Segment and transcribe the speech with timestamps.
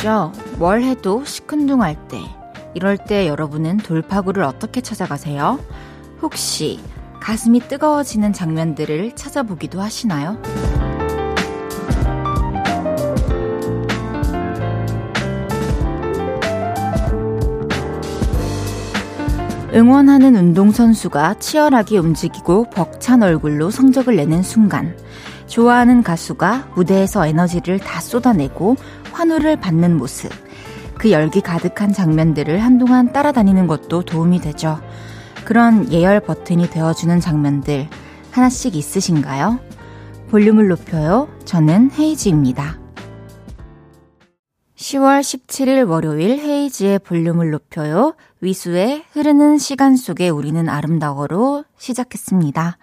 [0.00, 0.32] 있죠.
[0.58, 2.20] 뭘 해도 시큰둥할 때.
[2.74, 5.60] 이럴 때 여러분은 돌파구를 어떻게 찾아가세요?
[6.22, 6.80] 혹시
[7.20, 10.40] 가슴이 뜨거워지는 장면들을 찾아보기도 하시나요?
[19.72, 24.96] 응원하는 운동선수가 치열하게 움직이고 벅찬 얼굴로 성적을 내는 순간,
[25.50, 28.76] 좋아하는 가수가 무대에서 에너지를 다 쏟아내고
[29.12, 30.30] 환호를 받는 모습,
[30.96, 34.80] 그 열기 가득한 장면들을 한동안 따라다니는 것도 도움이 되죠.
[35.44, 37.88] 그런 예열 버튼이 되어주는 장면들
[38.30, 39.58] 하나씩 있으신가요?
[40.30, 41.28] 볼륨을 높여요.
[41.44, 42.78] 저는 헤이지입니다.
[44.76, 48.14] 10월 17일 월요일 헤이지의 볼륨을 높여요.
[48.40, 52.78] 위수의 흐르는 시간 속에 우리는 아름다워로 시작했습니다.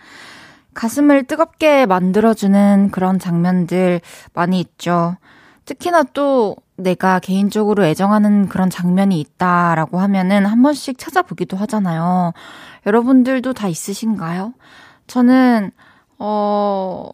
[0.78, 4.00] 가슴을 뜨겁게 만들어주는 그런 장면들
[4.34, 5.18] 많이 있죠.
[5.66, 12.34] 특히나 또 내가 개인적으로 애정하는 그런 장면이 있다라고 하면은 한 번씩 찾아보기도 하잖아요.
[12.86, 14.54] 여러분들도 다 있으신가요?
[15.08, 15.72] 저는,
[16.20, 17.10] 어,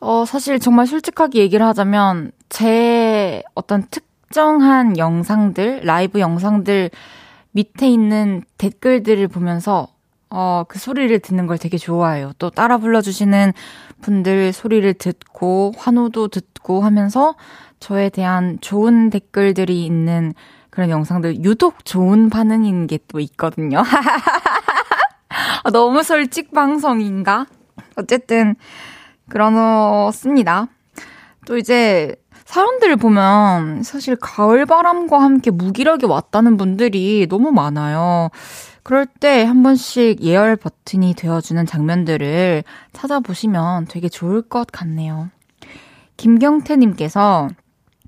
[0.00, 6.90] 어, 사실 정말 솔직하게 얘기를 하자면, 제 어떤 특정한 영상들, 라이브 영상들
[7.52, 9.86] 밑에 있는 댓글들을 보면서,
[10.30, 12.32] 어, 그 소리를 듣는 걸 되게 좋아해요.
[12.38, 13.52] 또 따라 불러주시는
[14.00, 17.34] 분들 소리를 듣고, 환호도 듣고 하면서
[17.80, 20.34] 저에 대한 좋은 댓글들이 있는
[20.70, 23.82] 그런 영상들, 유독 좋은 반응인 게 또 있거든요.
[25.72, 27.46] 너무 솔직 방송인가?
[27.96, 28.54] 어쨌든,
[29.28, 30.68] 그렇습니다.
[31.46, 32.14] 또 이제
[32.44, 38.30] 사연들을 보면 사실 가을 바람과 함께 무기력이 왔다는 분들이 너무 많아요.
[38.90, 45.30] 그럴 때 한 번씩 예열 버튼이 되어주는 장면들을 찾아보시면 되게 좋을 것 같네요.
[46.16, 47.50] 김경태님께서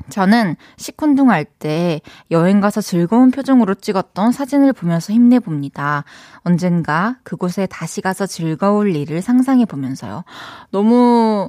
[0.08, 2.00] 저는 시큰둥 할 때
[2.32, 6.02] 여행 가서 즐거운 표정으로 찍었던 사진을 보면서 힘내봅니다.
[6.38, 10.24] 언젠가 그곳에 다시 가서 즐거울 일을 상상해 보면서요.
[10.72, 11.48] 너무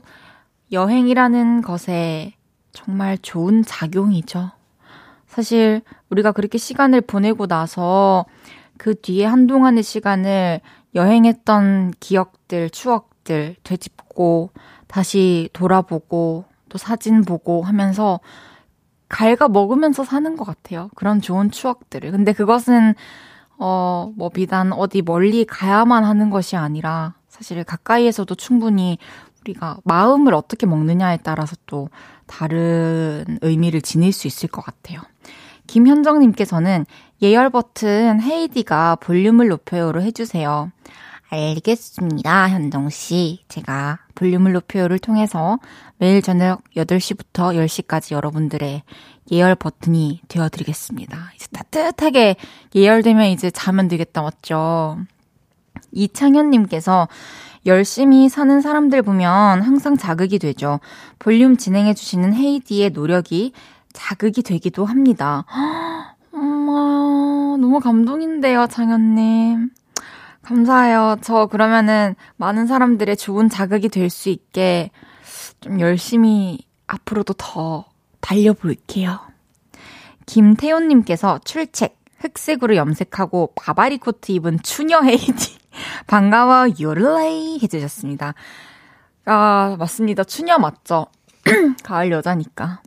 [0.71, 2.35] 여행이라는 것에
[2.71, 4.51] 정말 좋은 작용이죠.
[5.25, 8.25] 사실 우리가 그렇게 시간을 보내고 나서
[8.83, 10.59] 그 뒤에 한동안의 시간을
[10.93, 14.49] 여행했던 기억들, 추억들 되짚고
[14.87, 18.19] 다시 돌아보고 또 사진 보고 하면서
[19.07, 20.89] 갈가 먹으면서 사는 것 같아요.
[20.95, 22.11] 그런 좋은 추억들을.
[22.11, 22.93] 근데 그것은,
[23.57, 28.97] 어, 뭐, 비단 어디 멀리 가야만 하는 것이 아니라, 사실 가까이에서도 충분히
[29.39, 31.87] 우리가 마음을 어떻게 먹느냐에 따라서 또
[32.25, 34.99] 다른 의미를 지닐 수 있을 것 같아요.
[35.67, 36.85] 김현정님께서는
[37.23, 40.71] 예열 버튼 헤이디가 볼륨을 높여요로 해주세요.
[41.29, 43.45] 알겠습니다, 현정씨.
[43.47, 45.57] 제가 볼륨을 높여요를 통해서
[45.97, 48.83] 매일 저녁 8시부터 10시까지 여러분들의
[49.31, 51.31] 예열 버튼이 되어드리겠습니다.
[51.35, 52.35] 이제 따뜻하게
[52.75, 54.97] 예열되면 이제 자면 되겠다, 맞죠?
[55.93, 57.07] 이창현님께서
[57.65, 60.81] 열심히 사는 사람들 보면 항상 자극이 되죠.
[61.19, 63.53] 볼륨 진행해주시는 헤이디의 노력이
[63.93, 65.45] 자극이 되기도 합니다.
[66.43, 69.69] 엄마, 너무 감동인데요, 창현님.
[70.41, 71.15] 감사해요.
[71.21, 74.91] 저 그러면은 많은 사람들의 좋은 자극이 될 수 있게
[75.61, 77.85] 좀 열심히 앞으로도 더
[78.19, 79.19] 달려볼게요.
[80.25, 85.57] 김태훈님께서 출첵, 흑색으로 염색하고 바바리 코트 입은 추녀 헤이디.
[86.07, 88.33] 반가워, 요를레이 해주셨습니다.
[89.25, 90.25] 아, 맞습니다.
[90.25, 91.07] 추녀 맞죠?
[91.83, 92.81] 가을 여자니까.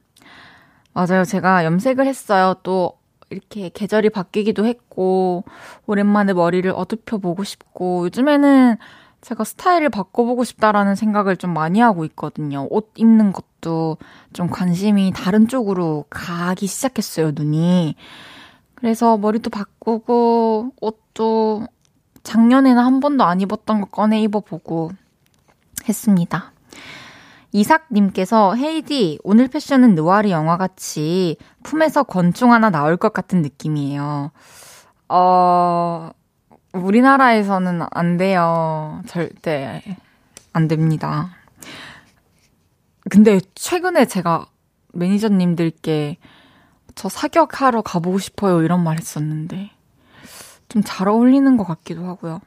[0.92, 1.24] 맞아요.
[1.24, 2.54] 제가 염색을 했어요.
[2.62, 2.98] 또
[3.30, 5.44] 이렇게 계절이 바뀌기도 했고,
[5.86, 8.76] 오랜만에 머리를 어둡혀 보고 싶고, 요즘에는
[9.20, 12.68] 제가 스타일을 바꿔보고 싶다라는 생각을 좀 많이 하고 있거든요.
[12.70, 13.96] 옷 입는 것도
[14.32, 17.96] 좀 관심이 다른 쪽으로 가기 시작했어요, 눈이.
[18.76, 21.66] 그래서 머리도 바꾸고, 옷도
[22.22, 24.90] 작년에는 한 번도 안 입었던 거 꺼내 입어보고
[25.88, 26.52] 했습니다.
[27.56, 34.30] 이삭님께서 헤이디 오늘 패션은 느와르 영화같이 품에서 권총 하나 나올 것 같은 느낌이에요.
[35.08, 36.10] 어,
[36.74, 39.00] 우리나라에서는 안 돼요.
[39.06, 39.82] 절대
[40.52, 41.30] 안 됩니다.
[43.08, 44.46] 근데 최근에 제가
[44.92, 46.18] 매니저님들께
[46.94, 49.70] 저 사격하러 가보고 싶어요 이런 말 했었는데
[50.68, 52.40] 좀 잘 어울리는 것 같기도 하고요.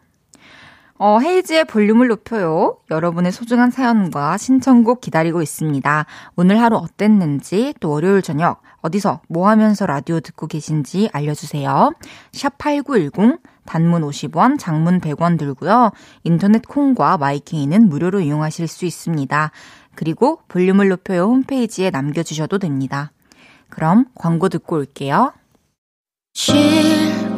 [1.02, 2.78] 어, 헤이즈의 볼륨을 높여요.
[2.92, 6.06] 여러분의 소중한 사연과 신청곡 기다리고 있습니다.
[6.36, 11.94] 오늘 하루 어땠는지, 또 월요일 저녁 어디서 뭐 하면서 라디오 듣고 계신지 알려주세요.
[12.34, 15.92] 샵 8910, 단문 50원, 장문 100원 들고요.
[16.26, 19.52] 인터넷 콩과 마이케이는 무료로 이용하실 수 있습니다.
[19.96, 23.14] 그리고 볼륨을 높여요 홈페이지에 남겨주셔도 됩니다.
[23.70, 25.32] 그럼 광고 듣고 올게요.
[26.34, 26.56] 쉴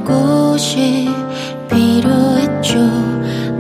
[0.04, 1.10] 곳이
[1.70, 3.21] 필요했죠.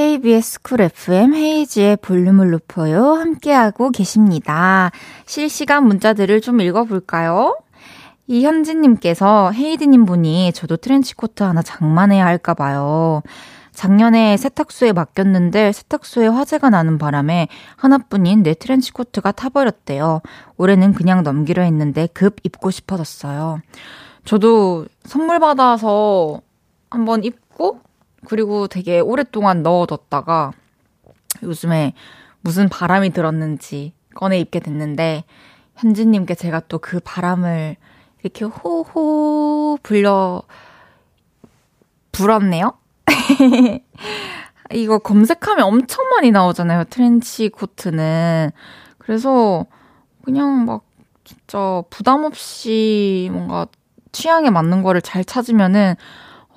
[0.00, 3.12] KBS Cool FM 헤이즈의 볼륨을 높여요.
[3.12, 4.90] 함께하고 계십니다.
[5.26, 7.58] 실시간 문자들을 좀 읽어볼까요?
[8.26, 13.22] 이현진님께서 헤이디님 보니 저도 트렌치코트 하나 장만해야 할까봐요.
[13.72, 20.22] 작년에 세탁소에 맡겼는데 세탁소에 화재가 나는 바람에 하나뿐인 내 트렌치코트가 타버렸대요.
[20.56, 23.60] 올해는 그냥 넘기려 했는데 급 입고 싶어졌어요.
[24.24, 26.40] 저도 선물 받아서
[26.88, 27.80] 한번 입고
[28.26, 30.52] 그리고 되게 오랫동안 넣어뒀다가
[31.42, 31.94] 요즘에
[32.40, 35.24] 무슨 바람이 들었는지 꺼내 입게 됐는데
[35.76, 37.76] 현진님께 제가 또 그 바람을
[38.22, 40.42] 이렇게 호호 불려
[42.12, 42.74] 불었네요.
[44.72, 46.84] 이거 검색하면 엄청 많이 나오잖아요.
[46.90, 48.50] 트렌치 코트는.
[48.98, 49.66] 그래서
[50.24, 50.82] 그냥 막
[51.24, 53.66] 진짜 부담 없이 뭔가
[54.12, 55.94] 취향에 맞는 거를 잘 찾으면은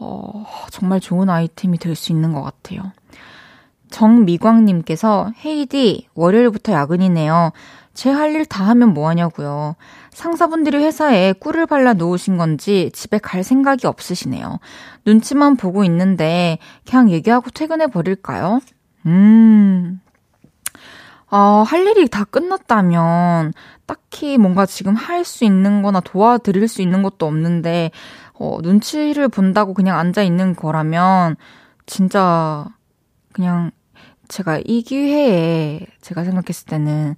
[0.03, 2.91] 어, 정말 좋은 아이템이 될 수 있는 것 같아요.
[3.91, 7.51] 정미광님께서 헤이디 월요일부터 야근이네요.
[7.93, 9.75] 제 할 일 다 하면 뭐 하냐고요.
[10.09, 14.59] 상사분들이 회사에 꿀을 발라 놓으신 건지 집에 갈 생각이 없으시네요.
[15.05, 16.57] 눈치만 보고 있는데
[16.89, 18.59] 그냥 얘기하고 퇴근해 버릴까요?
[19.05, 19.99] 음.
[21.29, 23.53] 어, 할 일이 다 끝났다면
[23.85, 27.91] 딱히 뭔가 지금 할 수 있는 거나 도와드릴 수 있는 것도 없는데
[28.33, 31.35] 어, 눈치를 본다고 그냥 앉아 있는 거라면
[31.85, 32.67] 진짜
[33.31, 33.71] 그냥
[34.27, 37.15] 제가 이 기회에 제가 생각했을 때는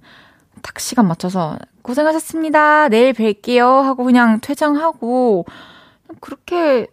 [0.62, 2.88] 딱 시간 맞춰서 고생하셨습니다.
[2.88, 3.82] 내일 뵐게요.
[3.82, 5.46] 하고 그냥 퇴장하고
[6.20, 6.88] 그렇게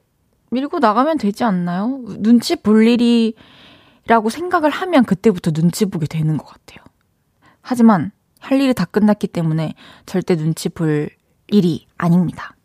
[0.52, 2.00] 밀고 나가면 되지 않나요?
[2.20, 6.84] 눈치 볼 일이라고 생각을 하면 그때부터 눈치 보게 되는 것 같아요.
[7.62, 9.74] 하지만 할 일이 다 끝났기 때문에
[10.06, 11.10] 절대 눈치 볼
[11.48, 12.56] 일이 아닙니다.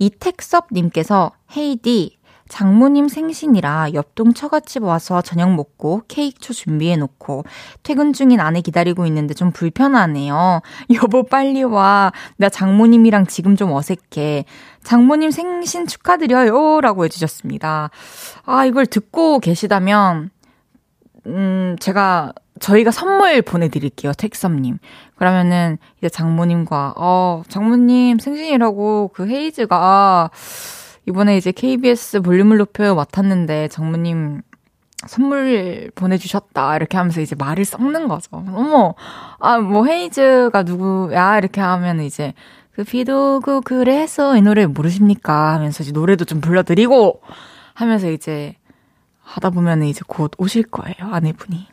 [0.00, 2.18] 이택섭님께서 헤이디
[2.50, 7.44] 장모님 생신이라 옆동 처갓집 와서 저녁 먹고 케이크초 준비해 놓고
[7.84, 10.60] 퇴근 중인 아내 기다리고 있는데 좀 불편하네요.
[11.00, 12.12] 여보 빨리 와.
[12.36, 14.44] 나 장모님이랑 지금 좀 어색해.
[14.82, 16.80] 장모님 생신 축하드려요.
[16.80, 17.90] 라고 해주셨습니다.
[18.44, 20.30] 아, 이걸 듣고 계시다면,
[21.26, 24.12] 음, 제가, 저희가 선물 보내드릴게요.
[24.12, 24.78] 택섭님.
[25.16, 30.30] 그러면은, 이제 장모님과, 어, 장모님 생신이라고 그 헤이즈가,
[31.06, 34.42] 이번에 이제 KBS 볼륨을 높여 맡았는데 장모님
[35.06, 36.76] 선물 보내주셨다.
[36.76, 38.28] 이렇게 하면서 이제 말을 섞는 거죠.
[38.32, 38.94] 어머,
[39.38, 41.38] 아, 뭐 헤이즈가 누구야?
[41.38, 42.34] 이렇게 하면 이제
[42.72, 45.54] 그 비도 오고 그래서 이 노래 모르십니까?
[45.54, 47.22] 하면서 이제 노래도 좀 불러드리고
[47.74, 48.54] 하면서 이제
[49.30, 51.12] 하다 보면 이제 곧 오실 거예요.
[51.12, 51.66] 아내분이.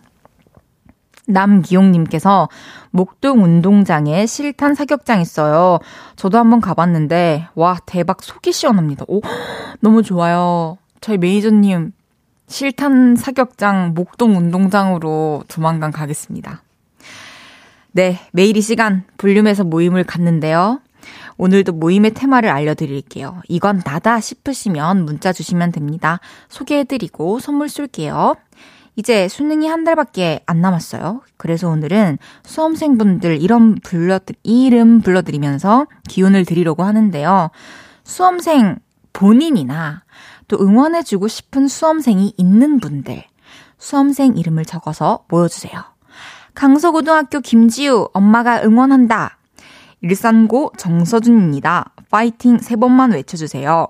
[1.27, 2.47] 남기용님께서
[2.91, 5.79] 목동 운동장에 실탄 사격장 있어요.
[6.15, 9.05] 저도 한번 가봤는데, 와, 대박 속이 시원합니다.
[9.07, 9.21] 오,
[9.81, 10.77] 너무 좋아요.
[11.01, 11.91] 저희 매니저님
[12.47, 16.61] 실탄 사격장 목동 운동장으로 조만간 가겠습니다.
[17.91, 20.79] 네, 매일 이 시간 볼륨에서 모임을 갖는데요.
[21.37, 23.41] 오늘도 모임의 테마를 알려드릴게요.
[23.47, 26.19] 이건 나다 싶으시면 문자 주시면 됩니다.
[26.49, 28.35] 소개해드리고 선물 쏠게요.
[28.95, 31.21] 이제 수능이 한 달밖에 안 남았어요.
[31.37, 37.51] 그래서 오늘은 수험생분들 이름 불러 이름 불러드리면서 기운을 드리려고 하는데요.
[38.03, 38.79] 수험생
[39.13, 40.03] 본인이나
[40.47, 43.23] 또 응원해주고 싶은 수험생이 있는 분들
[43.77, 45.79] 수험생 이름을 적어서 모여주세요.
[46.55, 49.36] 강서고등학교 김지우 엄마가 응원한다.
[50.01, 51.93] 일산고 정서준입니다.
[52.09, 53.87] 파이팅 세 번만 외쳐주세요.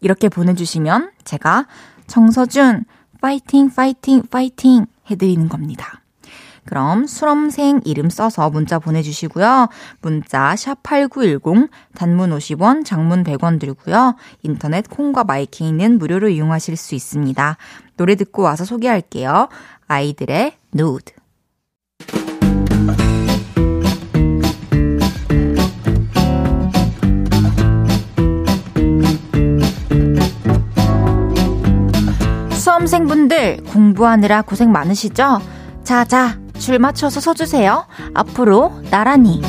[0.00, 1.66] 이렇게 보내주시면 제가
[2.06, 2.84] 정서준
[3.20, 6.02] 파이팅, 파이팅, 파이팅 해드리는 겁니다.
[6.64, 9.68] 그럼 수험생 이름 써서 문자 보내주시고요.
[10.02, 14.16] 문자 샵8910 단문 50원, 장문 100원 들고요.
[14.42, 17.56] 인터넷 콩과 마이킹는 무료로 이용하실 수 있습니다.
[17.96, 19.48] 노래 듣고 와서 소개할게요.
[19.86, 21.14] 아이들의 누드.
[32.78, 35.40] 수험생분들 공부하느라 고생 많으시죠?
[35.82, 37.86] 자, 자, 줄 맞춰서 서주세요.
[38.14, 39.42] 앞으로 나란히.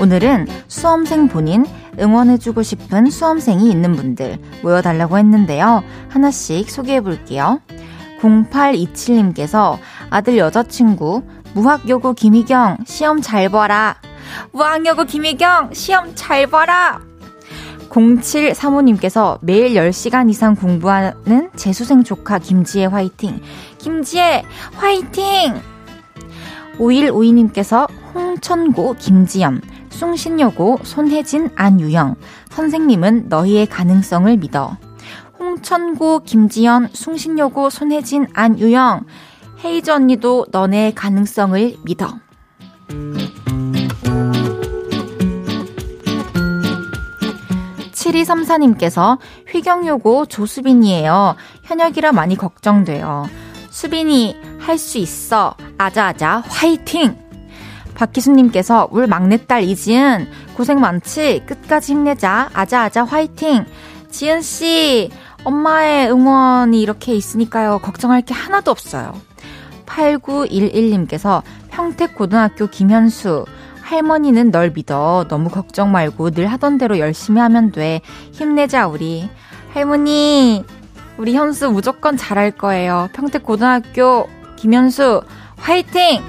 [0.00, 1.64] 오늘은 수험생 본인
[2.00, 5.84] 응원해주고 싶은 수험생이 있는 분들 모여달라고 했는데요.
[6.08, 7.60] 하나씩 소개해 볼게요.
[8.20, 9.78] 0827님께서
[10.10, 11.22] 아들 여자친구
[11.54, 13.96] 무학여고 김희경 시험 잘 봐라.
[14.50, 17.11] 무학여고 김희경 시험 잘 봐라.
[17.92, 23.40] 07 사모님께서 매일 10시간 이상 공부하는 재수생 조카 김지혜 화이팅.
[23.78, 24.44] 김지혜
[24.74, 25.60] 화이팅!
[26.78, 32.16] 5152님께서 홍천고 김지연, 숭신여고 손혜진 안유영,
[32.50, 34.78] 선생님은 너희의 가능성을 믿어.
[35.38, 39.04] 홍천고 김지연, 숭신여고 손혜진 안유영,
[39.64, 42.18] 헤이즈 언니도 너네 가능성을 믿어.
[48.12, 51.36] 7234님께서 휘경요고 조수빈이에요.
[51.64, 53.26] 현역이라 많이 걱정돼요.
[53.70, 55.54] 수빈이 할 수 있어.
[55.78, 57.16] 아자아자 화이팅!
[57.94, 61.42] 박희수님께서 울 막내딸 이지은 고생 많지?
[61.46, 62.50] 끝까지 힘내자.
[62.52, 63.64] 아자아자 화이팅!
[64.10, 65.10] 지은씨,
[65.44, 67.78] 엄마의 응원이 이렇게 있으니까요.
[67.78, 69.14] 걱정할 게 하나도 없어요.
[69.86, 73.46] 8911님께서 평택고등학교 김현수,
[73.92, 75.26] 할머니는 널 믿어.
[75.28, 78.00] 너무 걱정 말고 늘 하던 대로 열심히 하면 돼.
[78.32, 79.28] 힘내자, 우리.
[79.74, 80.64] 할머니,
[81.18, 83.10] 우리 현수 무조건 잘할 거예요.
[83.12, 85.22] 평택 고등학교 김현수,
[85.58, 86.22] 화이팅!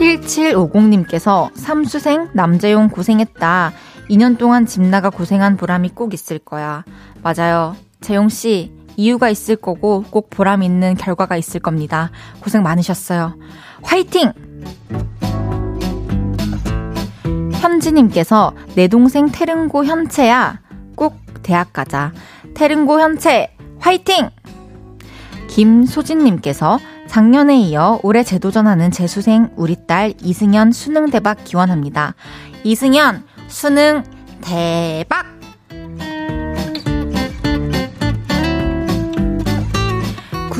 [0.00, 3.72] (1750님께서) 삼수생 남자용 고생했다
[4.08, 6.84] 2년 동안 집 나가 고생한 보람이 꼭 있을 거야
[7.22, 12.10] 맞아요 재용 씨 이유가 있을 거고 꼭 보람 있는 결과가 있을 겁니다.
[12.40, 13.34] 고생 많으셨어요.
[13.82, 14.32] 화이팅!
[17.54, 20.60] 현지님께서 내 동생 태릉고 현채야.
[20.96, 22.12] 꼭 대학 가자.
[22.54, 24.28] 태릉고 현채 화이팅!
[25.48, 32.14] 김소진님께서 작년에 이어 올해 재도전하는 재수생 우리 딸 이승연 수능 대박 기원합니다.
[32.64, 34.04] 이승연 수능
[34.42, 35.39] 대박!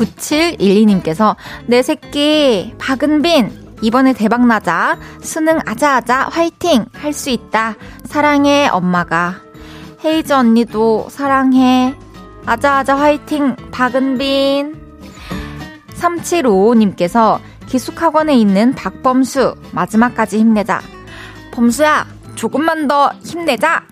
[0.01, 1.35] 9712님께서
[1.67, 4.97] 내 새끼 박은빈 이번에 대박 나자.
[5.21, 6.85] 수능 아자아자 화이팅!
[6.93, 7.75] 할 수 있다.
[8.05, 9.41] 사랑해 엄마가.
[10.05, 11.95] 헤이즈 언니도 사랑해.
[12.45, 14.75] 아자아자 화이팅 박은빈.
[15.95, 20.81] 3755님께서 기숙학원에 있는 박범수 마지막까지 힘내자.
[21.51, 22.05] 범수야
[22.35, 23.83] 조금만 더 힘내자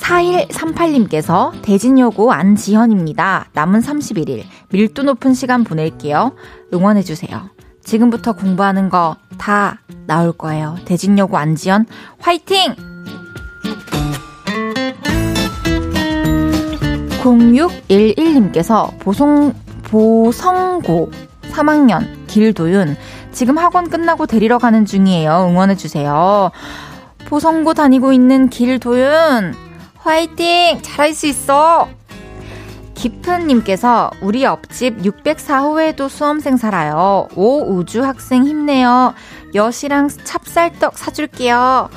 [0.00, 3.46] 4138님께서 대진여고 안지현입니다.
[3.52, 6.34] 남은 31일 밀도 높은 시간 보낼게요.
[6.72, 7.50] 응원해주세요.
[7.84, 10.76] 지금부터 공부하는 거 다 나올 거예요.
[10.84, 11.86] 대진여고 안지현
[12.20, 12.76] 화이팅!
[17.22, 19.54] 0611님께서 보송,
[19.84, 21.10] 보성고
[21.50, 22.96] 3학년 길도윤
[23.32, 25.46] 지금 학원 끝나고 데리러 가는 중이에요.
[25.50, 26.50] 응원해주세요.
[27.26, 29.69] 보성고 다니고 있는 길도윤
[30.02, 30.80] 화이팅!
[30.82, 31.88] 잘할 수 있어!
[32.94, 37.28] 깊은님께서 우리 옆집 604호에도 수험생 살아요.
[37.34, 39.14] 오 우주 학생 힘내요.
[39.54, 41.88] 여시랑 찹쌀떡 사줄게요.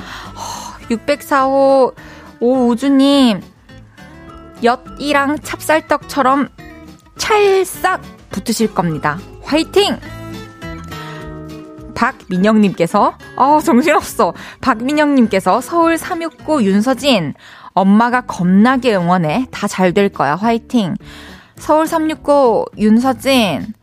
[0.88, 1.94] 604호
[2.40, 3.42] 오 우주님
[4.62, 6.48] 엿이랑 찹쌀떡처럼
[7.16, 9.18] 찰싹 붙으실 겁니다.
[9.42, 9.98] 화이팅!
[11.94, 14.34] 박민영님께서, 어, 정신없어.
[14.60, 17.34] 박민영님께서 서울 369 윤서진,
[17.74, 19.46] 엄마가 겁나게 응원해.
[19.50, 20.36] 다 잘 될 거야.
[20.36, 20.94] 화이팅.
[21.56, 23.74] 서울 369 윤서진.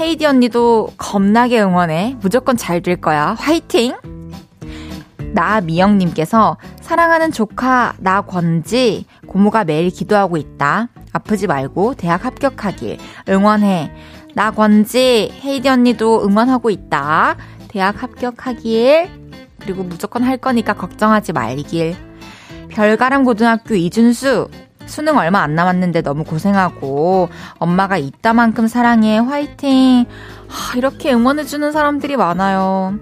[0.00, 2.16] 헤이디 언니도 겁나게 응원해.
[2.20, 3.34] 무조건 잘 될 거야.
[3.38, 3.94] 화이팅!
[5.34, 10.88] 나미영님께서 사랑하는 조카 나권지 고모가 매일 기도하고 있다.
[11.12, 13.92] 아프지 말고 대학 합격하길 응원해.
[14.34, 17.36] 나권지 헤이디 언니도 응원하고 있다.
[17.68, 19.10] 대학 합격하길
[19.60, 22.07] 그리고 무조건 할 거니까 걱정하지 말길.
[22.78, 24.48] 별가람 고등학교 이준수.
[24.86, 30.04] 수능 얼마 안 남았는데 너무 고생하고 엄마가 이따만큼 사랑해 화이팅.
[30.46, 32.96] 하, 이렇게 응원해주는 사람들이 많아요.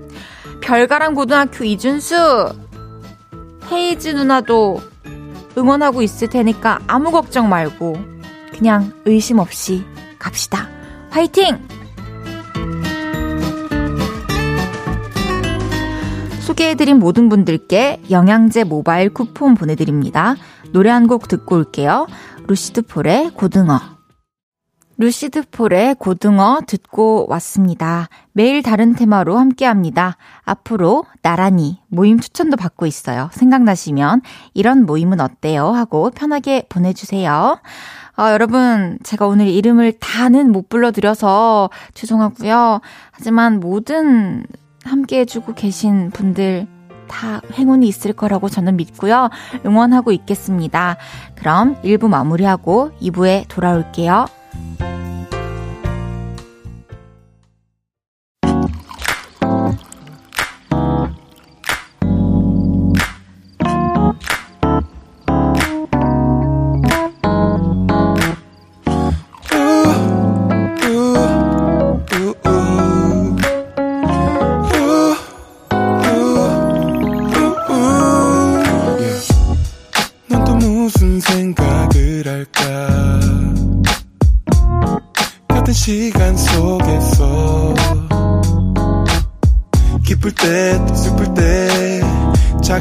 [0.62, 2.54] 별가람 고등학교 이준수.
[3.70, 4.80] 헤이즈 누나도
[5.58, 7.98] 응원하고 있을 테니까 아무 걱정 말고
[8.56, 9.84] 그냥 의심 없이
[10.18, 10.70] 갑시다.
[11.10, 11.58] 화이팅
[16.56, 20.36] 소개해드린 모든 분들께 영양제 모바일 쿠폰 보내드립니다.
[20.72, 22.06] 노래 한 곡 듣고 올게요.
[22.46, 23.78] 루시드 폴의 고등어.
[24.96, 28.08] 루시드 폴의 고등어 듣고 왔습니다.
[28.32, 30.16] 매일 다른 테마로 함께 합니다.
[30.44, 33.28] 앞으로 나란히 모임 추천도 받고 있어요.
[33.32, 34.22] 생각나시면
[34.54, 35.68] 이런 모임은 어때요?
[35.68, 37.58] 하고 편하게 보내주세요.
[38.18, 42.80] 아, 여러분, 제가 오늘 이름을 다는 못 불러드려서 죄송하고요.
[43.10, 44.46] 하지만 모든
[44.86, 46.66] 함께 해주고 계신 분들
[47.08, 49.30] 다 행운이 있을 거라고 저는 믿고요.
[49.64, 50.96] 응원하고 있겠습니다.
[51.34, 54.26] 그럼 1부 마무리하고 2부에 돌아올게요.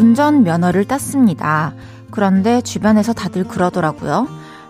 [0.00, 1.74] 운전 면허를 땄습니다.
[2.10, 4.26] 그런데 주변에서 다들 그러더라고요.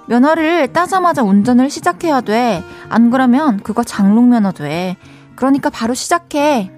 [0.08, 2.64] 면허를 따자마자 운전을 시작해야 돼.
[2.88, 4.96] 안 그러면 그거 장롱 면허 돼.
[5.36, 6.72] 그러니까 바로 시작해.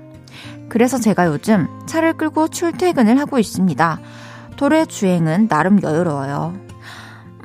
[0.68, 3.98] 그래서 제가 요즘 차를 끌고 출퇴근을 하고 있습니다.
[4.58, 6.54] 도로의 주행은 나름 여유로워요.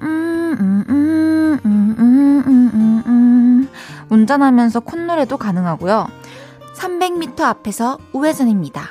[0.01, 3.69] 음, 음, 음,
[4.09, 6.09] 운전하면서 콧노래도 가능하고요.
[6.75, 8.83] 300m 앞에서 우회전입니다.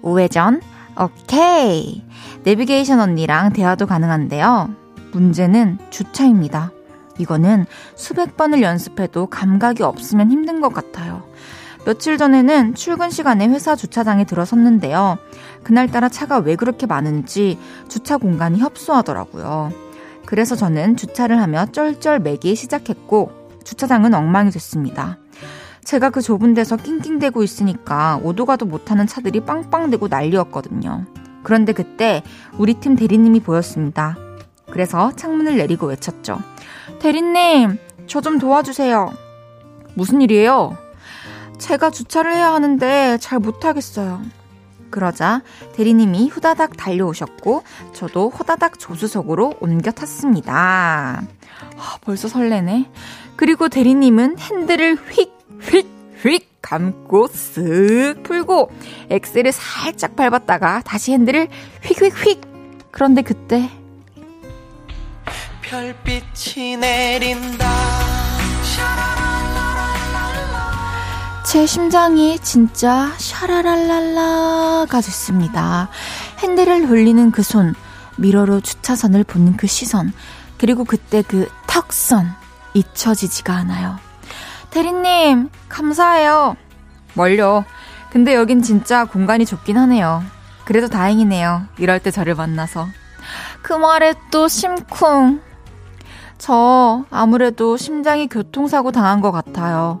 [0.00, 0.62] 우회전,
[0.98, 2.04] 오케이.
[2.44, 4.70] 내비게이션 언니랑 대화도 가능한데요.
[5.12, 6.72] 문제는 주차입니다.
[7.18, 11.22] 이거는 수백 번을 연습해도 감각이 없으면 힘든 것 같아요.
[11.84, 15.18] 며칠 전에는 출근 시간에 회사 주차장에 들어섰는데요.
[15.64, 19.72] 그날따라 차가 왜 그렇게 많은지 주차 공간이 협소하더라고요.
[20.24, 23.32] 그래서 저는 주차를 하며 쩔쩔 매기 시작했고
[23.64, 25.18] 주차장은 엉망이 됐습니다.
[25.84, 31.04] 제가 그 좁은 데서 낑낑대고 있으니까 오도 가도 못하는 차들이 빵빵대고 난리였거든요.
[31.42, 32.22] 그런데 그때
[32.56, 34.16] 우리 팀 대리님이 보였습니다.
[34.70, 36.38] 그래서 창문을 내리고 외쳤죠.
[37.00, 39.12] 대리님, 저 좀 도와주세요.
[39.94, 40.76] 무슨 일이에요?
[41.58, 44.22] 제가 주차를 해야 하는데 잘 못하겠어요.
[44.90, 45.42] 그러자
[45.74, 51.22] 대리님이 후다닥 달려오셨고 저도 호다닥 조수석으로 옮겨 탔습니다.
[51.76, 52.90] 아, 벌써 설레네.
[53.36, 55.32] 그리고 대리님은 핸들을 휙,
[55.70, 55.86] 휙,
[56.22, 58.70] 휙 감고 쓱 풀고
[59.10, 61.48] 엑셀을 살짝 밟았다가 다시 핸들을
[61.82, 62.40] 휙, 휙, 휙.
[62.90, 63.70] 그런데 그때
[65.62, 68.12] 별빛이 내린다.
[71.46, 75.90] 제 심장이 진짜 샤라랄랄라가 됐습니다.
[76.38, 77.74] 핸들을 돌리는 그 손,
[78.16, 80.12] 미러로 주차선을 보는 그 시선,
[80.56, 82.26] 그리고 그때 그 턱선
[82.74, 83.98] 잊혀지지가 않아요.
[84.72, 86.56] 대리님, 감사해요.
[87.14, 87.64] 멀려.
[88.10, 90.22] 근데 여긴 진짜 공간이 좁긴 하네요.
[90.64, 91.62] 그래도 다행이네요.
[91.78, 92.86] 이럴 때 저를 만나서.
[93.62, 95.40] 그 말에 또 심쿵.
[96.38, 100.00] 저 아무래도 심장이 교통사고 당한 것 같아요.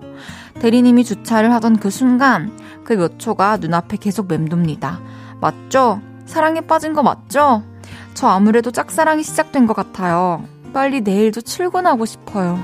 [0.60, 5.00] 대리님이 주차를 하던 그 순간 그 몇 초가 눈앞에 계속 맴돕니다.
[5.40, 6.00] 맞죠?
[6.26, 7.62] 사랑에 빠진 거 맞죠?
[8.14, 10.44] 저 아무래도 짝사랑이 시작된 것 같아요.
[10.72, 12.58] 빨리 내일도 출근하고 싶어요.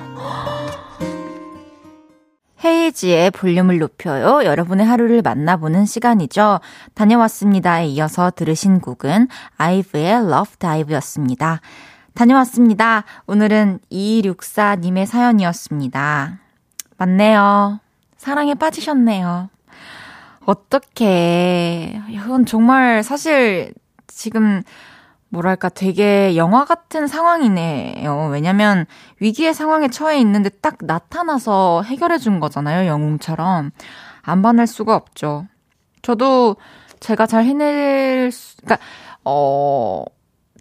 [2.64, 4.44] 헤이지의 볼륨을 높여요.
[4.44, 6.60] 여러분의 하루를 만나보는 시간이죠.
[6.94, 11.60] 다녀왔습니다에 이어서 들으신 곡은 아이브의 Love Dive였습니다.
[12.14, 13.04] 다녀왔습니다.
[13.26, 16.38] 오늘은 2264님의 사연이었습니다.
[16.96, 17.80] 맞네요.
[18.16, 19.50] 사랑에 빠지셨네요.
[20.44, 23.72] 어떻게 이건 정말 사실
[24.08, 24.62] 지금
[25.30, 28.28] 뭐랄까 되게 영화 같은 상황이네요.
[28.32, 28.86] 왜냐면
[29.20, 32.88] 위기의 상황에 처해 있는데 딱 나타나서 해결해 준 거잖아요.
[32.88, 33.70] 영웅처럼.
[34.22, 35.46] 안 반할 수가 없죠.
[36.02, 36.56] 저도
[37.00, 38.78] 제가 잘 해낼 수, 그니까,
[39.24, 40.04] 어,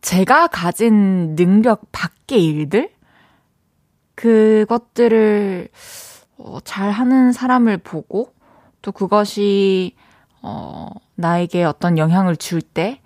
[0.02, 2.92] 제가 가진 능력 밖의 일들?
[4.16, 5.70] 그것들을
[6.38, 8.34] 어, 잘 하는 사람을 보고
[8.82, 9.96] 또 그것이
[10.42, 13.02] 어, 나에게 어떤 영향을 줄 때,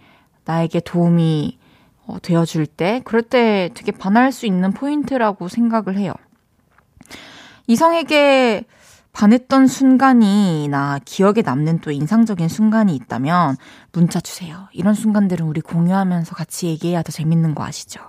[0.45, 1.59] 나에게 도움이
[2.07, 6.13] 어, 되어줄 때, 그럴 때 되게 반할 수 있는 포인트라고 생각을 해요.
[7.67, 8.65] 이성에게
[9.13, 13.57] 반했던 순간이나 기억에 남는 또 인상적인 순간이 있다면
[13.91, 14.67] 문자 주세요.
[14.71, 18.01] 이런 순간들은 우리 공유하면서 같이 얘기해야 더 재밌는 거 아시죠?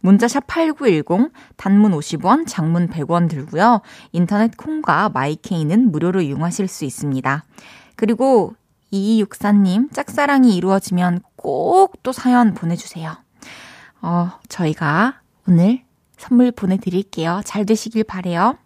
[0.00, 3.80] 문자 샵 8910 단문 50원, 장문 100원 들고요.
[4.12, 7.44] 인터넷 콩과 마이케이는 무료로 이용하실 수 있습니다.
[7.96, 8.54] 그리고
[8.92, 13.16] 2264님 짝사랑이 이루어지면 꼭 또 사연 보내주세요.
[14.02, 15.82] 어, 저희가 오늘
[16.16, 17.40] 선물 보내드릴게요.
[17.44, 18.56] 잘 되시길 바래요.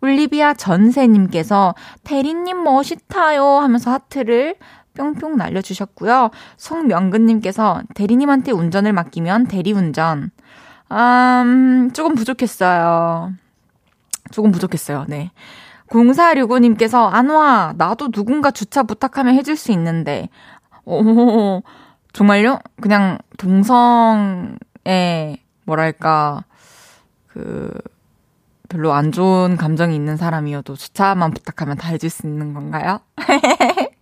[0.00, 4.56] 올리비아 전세님께서 대리님 멋있다요 하면서 하트를
[4.94, 6.30] 뿅뿅 날려주셨고요.
[6.56, 10.30] 송명근님께서 대리님한테 운전을 맡기면 대리운전.
[10.92, 13.32] 음, 조금 부족했어요.
[14.30, 15.06] 조금 부족했어요.
[15.08, 15.30] 네.
[15.88, 17.74] 0465님께서 안 와.
[17.76, 20.28] 나도 누군가 주차 부탁하면 해줄 수 있는데.
[20.84, 21.62] 오,
[22.12, 22.60] 정말요?
[22.80, 24.56] 그냥 동성에
[25.64, 26.44] 뭐랄까
[27.28, 27.70] 그
[28.68, 33.00] 별로 안 좋은 감정이 있는 사람이어도 주차만 부탁하면 다 해줄 수 있는 건가요?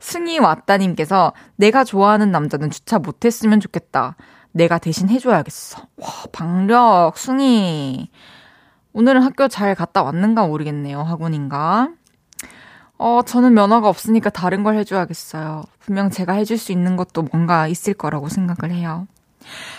[0.00, 4.16] 승희 왔다님께서 내가 좋아하는 남자는 주차 못했으면 좋겠다.
[4.52, 5.82] 내가 대신 해줘야겠어.
[5.96, 8.10] 와, 방력, 승희.
[8.92, 11.02] 오늘은 학교 잘 갔다 왔는가 모르겠네요.
[11.02, 11.90] 학원인가?
[12.98, 15.64] 어, 저는 면허가 없으니까 다른 걸 해줘야겠어요.
[15.86, 19.06] 분명 제가 해줄 수 있는 것도 뭔가 있을 거라고 생각을 해요.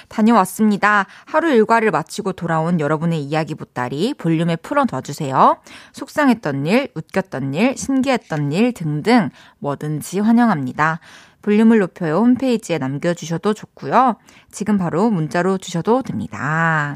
[0.08, 1.06] 다녀왔습니다.
[1.26, 5.58] 하루 일과를 마치고 돌아온 여러분의 이야기 보따리 볼륨에 풀어놔주세요.
[5.92, 11.02] 속상했던 일, 웃겼던 일, 신기했던 일 등등 뭐든지 환영합니다.
[11.42, 14.16] 볼륨을 높여요 홈페이지에 남겨주셔도 좋고요.
[14.50, 16.96] 지금 바로 문자로 주셔도 됩니다.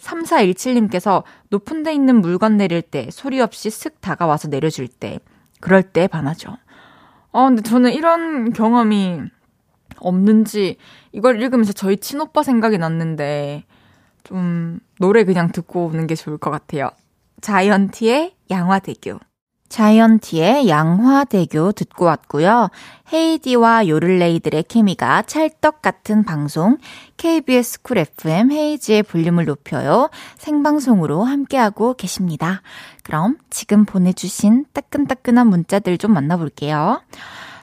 [0.00, 5.20] 3417님께서 높은 데 있는 물건 내릴 때 소리 없이 쓱 다가와서 내려줄 때
[5.60, 6.56] 그럴 때 반하죠.
[7.32, 9.20] 어, 근데 저는 이런 경험이
[9.98, 10.76] 없는지
[11.12, 13.64] 이걸 읽으면서 저희 친오빠 생각이 났는데
[14.24, 16.90] 좀 노래 그냥 듣고 오는 게 좋을 것 같아요.
[17.40, 19.18] 자이언티의 양화대교.
[19.68, 22.70] 자이언티의 양화대교 듣고 왔고요.
[23.12, 26.76] 헤이디와 요를레이들의 케미가 찰떡 같은 방송
[27.16, 30.10] KBS 쿨 FM 헤이지의 볼륨을 높여요.
[30.38, 32.62] 생방송으로 함께하고 계십니다.
[33.10, 37.02] 그럼 지금 보내주신 따끈따끈한 문자들 좀 만나볼게요.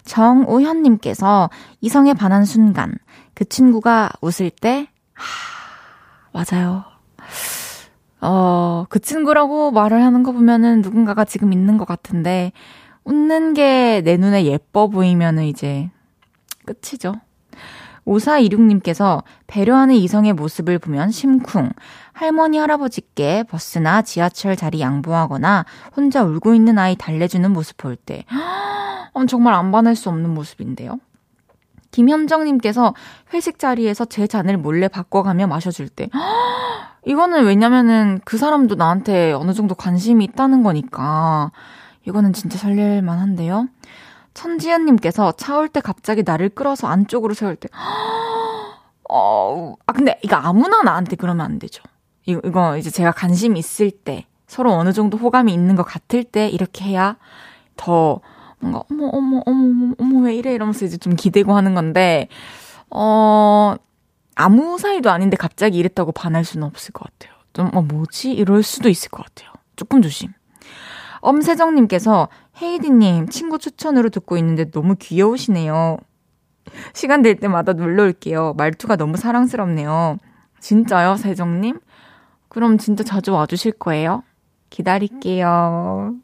[0.03, 2.97] 정오현님께서 이성에 반한 순간,
[3.33, 6.83] 그 친구가 웃을 때, 하, 맞아요.
[8.19, 12.51] 어, 그 친구라고 말을 하는 거 보면은 누군가가 지금 있는 것 같은데,
[13.05, 15.89] 웃는 게 내 눈에 예뻐 보이면은 이제
[16.65, 17.21] 끝이죠.
[18.07, 21.71] 5426님께서 배려하는 이성의 모습을 보면 심쿵.
[22.13, 25.65] 할머니, 할아버지께 버스나 지하철 자리 양보하거나
[25.95, 28.25] 혼자 울고 있는 아이 달래주는 모습 볼 때.
[29.13, 30.99] 어, 정말 안 반할 수 없는 모습인데요.
[31.91, 32.93] 김현정님께서
[33.33, 36.09] 회식 자리에서 제 잔을 몰래 바꿔가며 마셔줄 때.
[37.05, 41.51] 이거는 왜냐면은 그 사람도 나한테 어느 정도 관심이 있다는 거니까.
[42.05, 43.67] 이거는 진짜 설렐만 한데요.
[44.38, 47.69] 천지연님께서 차올 때 갑자기 나를 끌어서 안쪽으로 세울 때.
[49.10, 51.82] 어, 아, 근데 이거 아무나 나한테 그러면 안 되죠.
[52.26, 56.50] 이거, 이거 이제 제가 관심 있을 때, 서로 어느 정도 호감이 있는 것 같을 때
[56.50, 57.17] 이렇게 해야
[57.76, 58.21] 더
[58.60, 62.28] 뭔가 어머 어머 어머 어머 왜 이래 이러면서 이제 좀 기대고 하는 건데
[62.89, 63.76] 어
[64.36, 67.38] 아무 사이도 아닌데 갑자기 이랬다고 반할 수는 없을 것 같아요.
[67.54, 69.52] 좀 어 뭐지 이럴 수도 있을 것 같아요.
[69.76, 70.32] 조금 조심.
[71.21, 72.30] 엄세정님께서
[72.62, 75.97] 헤이디님 친구 추천으로 듣고 있는데 너무 귀여우시네요.
[76.93, 78.53] 시간 될 때마다 놀러 올게요.
[78.58, 80.17] 말투가 너무 사랑스럽네요.
[80.60, 81.80] 진짜요, 세정님?
[82.49, 84.23] 그럼 진짜 자주 와주실 거예요?
[84.69, 86.15] 기다릴게요.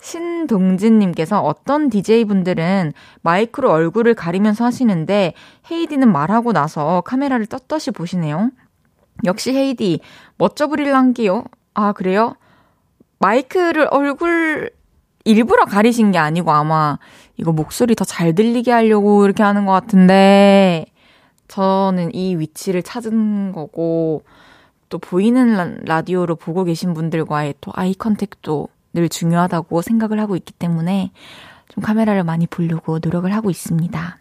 [0.00, 5.34] 신동진님께서 어떤 DJ분들은 마이크로 얼굴을 가리면서 하시는데
[5.70, 8.50] 헤이디는 말하고 나서 카메라를 떳떳이 보시네요.
[9.24, 10.00] 역시 헤이디
[10.38, 11.44] 멋져 부릴랑기요.
[11.74, 12.34] 아 그래요?
[13.20, 14.70] 마이크를 얼굴
[15.24, 16.98] 일부러 가리신 게 아니고 아마
[17.36, 20.86] 이거 목소리 더 잘 들리게 하려고 이렇게 하는 것 같은데
[21.48, 24.22] 저는 이 위치를 찾은 거고
[24.88, 31.12] 또 보이는 라디오로 보고 계신 분들과의 또 eye contact도 늘 중요하다고 생각을 하고 있기 때문에
[31.68, 34.18] 좀 카메라를 많이 보려고 노력을 하고 있습니다.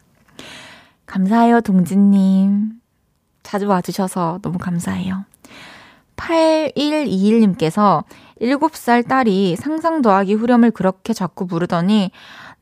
[1.08, 2.74] 감사해요, 동진님.
[3.42, 5.26] 자주 와주셔서 너무 감사해요.
[6.16, 8.04] 8121님께서
[8.41, 12.12] 7살 딸이 상상 더하기 후렴을 그렇게 자꾸 부르더니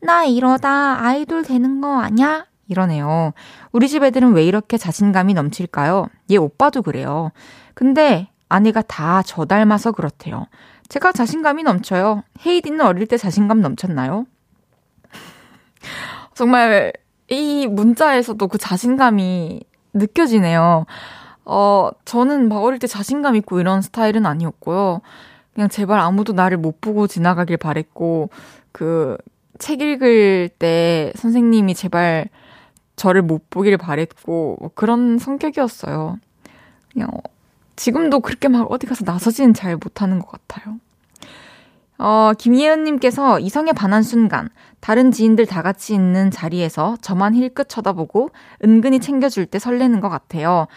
[0.01, 2.45] 나 이러다 아이돌 되는 거 아냐?
[2.67, 3.33] 이러네요.
[3.71, 6.09] 우리 집 애들은 왜 이렇게 자신감이 넘칠까요?
[6.31, 7.31] 얘 오빠도 그래요.
[7.73, 10.47] 근데 아내가 다 저 닮아서 그렇대요.
[10.89, 12.23] 제가 자신감이 넘쳐요.
[12.45, 14.25] 헤이디는 어릴 때 자신감 넘쳤나요?
[16.33, 16.93] 정말
[17.29, 19.61] 이 문자에서도 그 자신감이
[19.93, 20.85] 느껴지네요.
[21.45, 25.01] 어, 저는 막 어릴 때 자신감 있고 이런 스타일은 아니었고요.
[25.57, 28.29] 그냥 제발 아무도 나를 못 보고 지나가길 바랬고,
[28.71, 29.17] 그,
[29.57, 32.29] 책 읽을 때 선생님이 제발
[32.95, 36.19] 저를 못 보길 바랬고, 뭐 그런 성격이었어요.
[36.93, 37.09] 그냥,
[37.75, 40.75] 지금도 그렇게 막 어디 가서 나서지는 잘 못하는 것 같아요.
[41.97, 48.29] 어, 김예은님께서 이성에 반한 순간, 다른 지인들 다 같이 있는 자리에서 저만 힐끗 쳐다보고
[48.63, 50.67] 은근히 챙겨줄 때 설레는 것 같아요.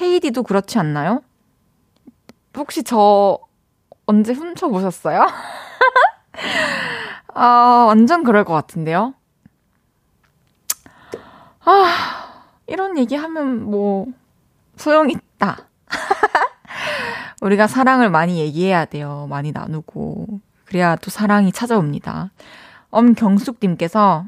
[0.00, 1.22] 헤이디도 그렇지 않나요?
[2.56, 3.40] 혹시 저
[4.08, 5.28] 언제 훔쳐보셨어요?
[7.34, 9.12] 아, 완전 그럴 것 같은데요?
[11.60, 14.06] 아, 이런 얘기 하면 뭐,
[14.76, 15.58] 소용있다.
[17.42, 19.26] 우리가 사랑을 많이 얘기해야 돼요.
[19.28, 20.40] 많이 나누고.
[20.64, 22.30] 그래야 또 사랑이 찾아옵니다.
[22.90, 24.24] 엄경숙님께서,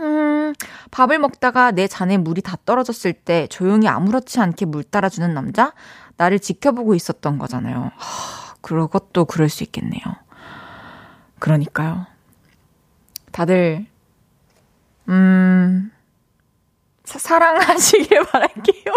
[0.00, 0.54] 음,
[0.90, 5.74] 밥을 먹다가 내 잔에 물이 다 떨어졌을 때 조용히 아무렇지 않게 물 따라주는 남자?
[6.16, 7.90] 나를 지켜보고 있었던 거잖아요.
[7.94, 10.02] 하, 그것도 그럴 수 있겠네요.
[11.38, 12.06] 그러니까요.
[13.32, 13.86] 다들,
[15.08, 15.90] 음,
[17.04, 18.94] 사, 사랑하시길 바랄게요.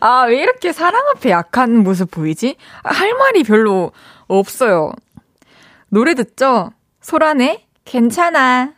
[0.00, 2.56] 아, 왜 이렇게 사랑 앞에 약한 모습 보이지?
[2.84, 3.92] 할 말이 별로
[4.28, 4.92] 없어요.
[5.88, 6.70] 노래 듣죠?
[7.00, 8.74] 소란의 괜찮아.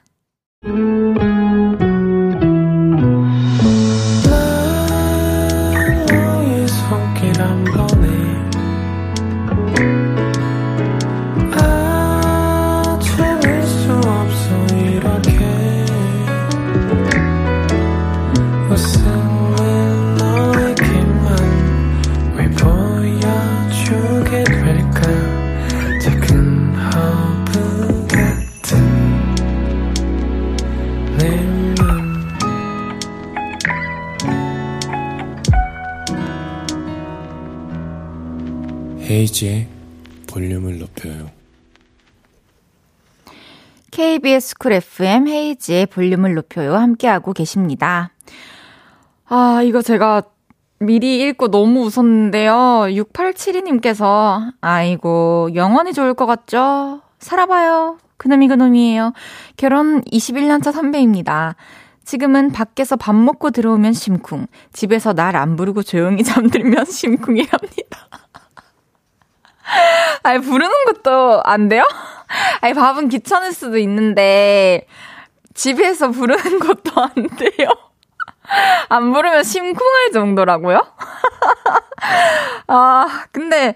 [39.13, 39.69] 헤이지의
[40.27, 41.31] 볼륨을 높여요.
[43.91, 46.75] KBS 쿨 FM 헤이지의 볼륨을 높여요.
[46.77, 48.11] 함께하고 계십니다.
[49.27, 50.23] 아, 이거 제가
[50.79, 52.53] 미리 읽고 너무 웃었는데요.
[52.89, 57.03] 6872님께서, 아이고, 영원히 좋을 것 같죠?
[57.19, 57.99] 살아봐요.
[58.17, 59.13] 그놈이 그놈이에요.
[59.59, 61.57] 결혼 21년차 선배입니다.
[62.05, 68.22] 지금은 밖에서 밥 먹고 들어오면 심쿵, 집에서 날 안 부르고 조용히 잠들면 심쿵이랍니다.
[70.23, 71.85] 아니, 부르는 것도 안 돼요?
[72.61, 74.87] 아니, 밥은 귀찮을 수도 있는데,
[75.55, 77.69] 집에서 부르는 것도 안 돼요?
[78.89, 80.87] 안 부르면 심쿵할 정도라고요?
[82.67, 83.75] 아, 근데,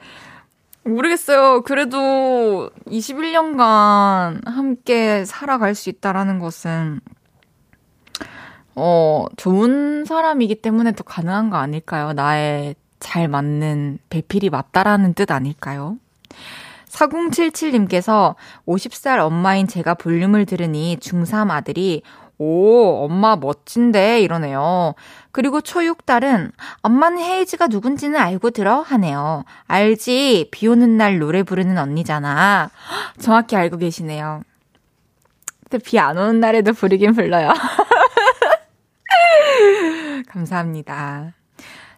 [0.85, 1.63] 모르겠어요.
[1.63, 7.01] 그래도 21년간 함께 살아갈 수 있다라는 것은,
[8.77, 12.13] 어, 좋은 사람이기 때문에 또 가능한 거 아닐까요?
[12.13, 15.97] 나의 잘 맞는 배필이 맞다라는 뜻 아닐까요?
[16.89, 18.35] 4077님께서
[18.67, 22.03] 50살 엄마인 제가 볼륨을 들으니 중3 아들이
[22.39, 24.95] 오, 엄마 멋진데 이러네요.
[25.31, 26.51] 그리고 초육딸은
[26.83, 29.45] 엄마는 헤이즈가 누군지는 알고 들어 하네요.
[29.69, 30.49] 알지?
[30.51, 32.71] 비 오는 날 노래 부르는 언니잖아.
[33.21, 34.43] 정확히 알고 계시네요.
[35.71, 37.53] 근데 비 안 오는 날에도 부르긴 불러요.
[40.29, 41.36] 감사합니다.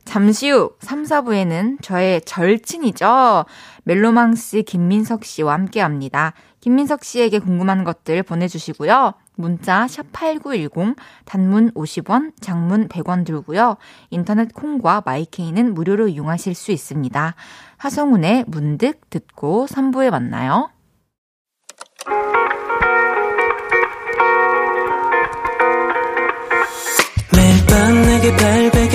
[0.09, 3.45] 잠시 후 3, 4부에는 저의 절친이죠.
[3.85, 6.33] 멜로망스 김민석 씨와 함께 합니다.
[6.61, 9.13] 김민석 씨에게 궁금한 것들 보내주시고요.
[9.35, 13.77] 문자 샵8910 단문 50원, 장문 100원 들고요.
[14.09, 17.35] 인터넷 콩과 마이케이는 무료로 이용하실 수 있습니다.
[17.77, 20.71] 하성운의 문득 듣고 3부에 만나요.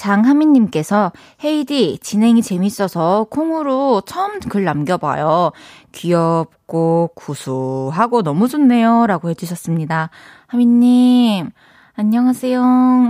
[0.00, 1.12] 장하민님께서
[1.44, 5.52] 헤이디 진행이 재밌어서 콩으로 처음 글 남겨봐요.
[5.92, 9.06] 귀엽고 구수하고 너무 좋네요.
[9.06, 10.08] 라고 해주셨습니다.
[10.46, 11.50] 하민님,
[11.96, 12.62] 안녕하세요.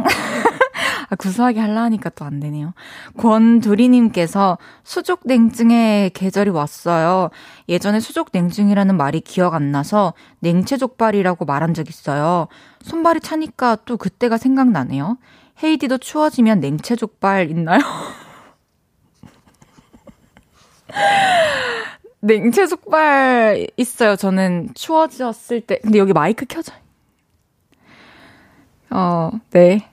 [1.11, 2.73] 아, 구수하게 할라 하니까 또 안 되네요.
[3.19, 7.31] 권두리님께서 수족냉증의 계절이 왔어요.
[7.69, 12.49] 예전에 수족냉증이라는 말이 기억 안 나서 냉채족발이라고 말한 적 있어요.
[12.83, 15.19] 손발이 차니까 또 그때가 생각나네요.
[15.63, 17.81] 헤이디도 추워지면 냉채 족발 있나요?
[22.21, 24.17] 냉채 족발 있어요.
[24.17, 25.79] 저는 추워졌을 때.
[25.83, 26.73] 근데 여기 마이크 켜져.
[28.91, 29.89] 어, 네.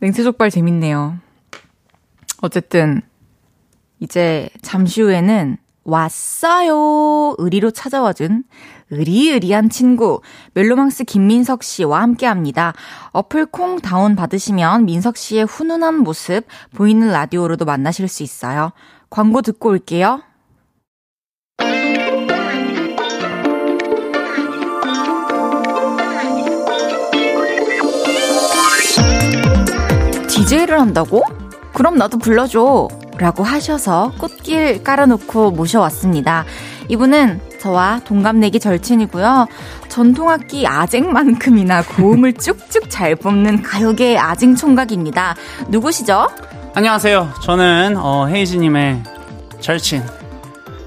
[0.00, 1.18] 냉채 족발 재밌네요.
[2.42, 3.02] 어쨌든,
[4.00, 7.34] 이제 잠시 후에는 왔어요.
[7.38, 8.44] 의리로 찾아와준
[8.90, 10.20] 의리의리한 친구
[10.54, 12.72] 멜로망스 김민석 씨와 함께 합니다.
[13.12, 16.42] 어플 콩 다운 받으시면 민석 씨의 훈훈한 모습
[16.74, 18.72] 보이는 라디오로도 만나실 수 있어요.
[19.10, 20.22] 광고 듣고 올게요.
[30.28, 31.22] DJ를 한다고?
[31.72, 32.88] 그럼 나도 불러줘.
[33.18, 36.44] 라고 하셔서 꽃길 깔아놓고 모셔왔습니다.
[36.88, 39.48] 이분은 저와 동갑내기 절친이고요.
[39.88, 45.34] 전통악기 아쟁만큼이나 고음을 쭉쭉 잘 뽑는 가요계의 아쟁 총각입니다.
[45.68, 46.28] 누구시죠?
[46.74, 47.32] 안녕하세요.
[47.42, 49.02] 저는 어, 헤이즈님의
[49.58, 50.04] 절친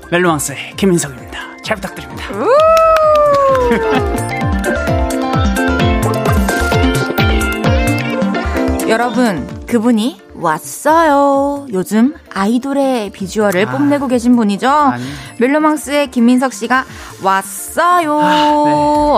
[0.09, 1.57] 멜로망스의 김민석입니다.
[1.65, 2.29] 잘 부탁드립니다.
[8.87, 11.67] 여러분, 그분이 왔어요.
[11.73, 14.69] 요즘 아이돌의 비주얼을 아, 뽐내고 계신 분이죠.
[14.69, 15.03] 아니.
[15.39, 16.85] 멜로망스의 김민석 씨가
[17.23, 18.19] 왔어요.
[18.19, 18.71] 아, 네.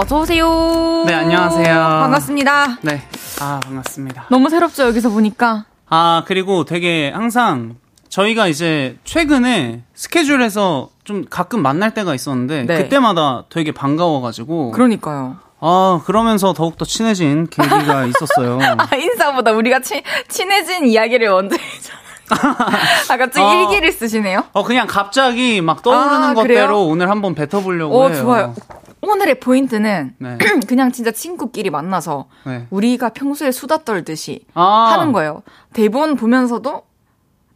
[0.04, 1.04] 어서 오세요.
[1.06, 1.76] 네, 안녕하세요.
[1.76, 2.80] 반갑습니다.
[2.82, 3.02] 네.
[3.40, 4.26] 아, 반갑습니다.
[4.30, 5.66] 너무 새롭죠, 여기서 보니까.
[5.90, 7.76] 아, 그리고 되게 항상
[8.10, 12.84] 저희가 이제 최근에 스케줄에서 좀 가끔 만날 때가 있었는데 네.
[12.84, 15.38] 그때마다 되게 반가워가지고 그러니까요.
[15.62, 18.60] 아, 그러면서 더욱더 친해진 계기가 있었어요.
[18.78, 21.94] 아, 인사보다 우리가 치, 친해진 이야기를 먼저 해줘.
[23.10, 24.46] 아, 갑자기 어, 일기를 쓰시네요?
[24.54, 28.16] 어, 그냥 갑자기 막 떠오르는 아, 것대로 오늘 한번 뱉어보려고 오, 해요.
[28.16, 28.56] 좋아요.
[29.02, 30.38] 오늘의 포인트는 네.
[30.68, 32.68] 그냥 진짜 친구끼리 만나서 네.
[32.70, 34.92] 우리가 평소에 수다 떨듯이 아.
[34.94, 35.44] 하는 거예요.
[35.74, 36.84] 대본 보면서도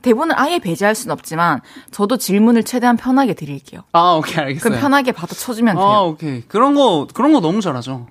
[0.06, 3.82] 대본을 아예 배제할 수는 없지만 저도 질문을 최대한 편하게 드릴게요.
[3.92, 4.62] 아, 오케이, 알겠어요.
[4.62, 5.84] 그럼 편하게 받아 쳐주면 돼요.
[5.84, 6.44] 아, 오케이.
[6.48, 8.06] 그런 거, 그런 거 너무 잘하죠.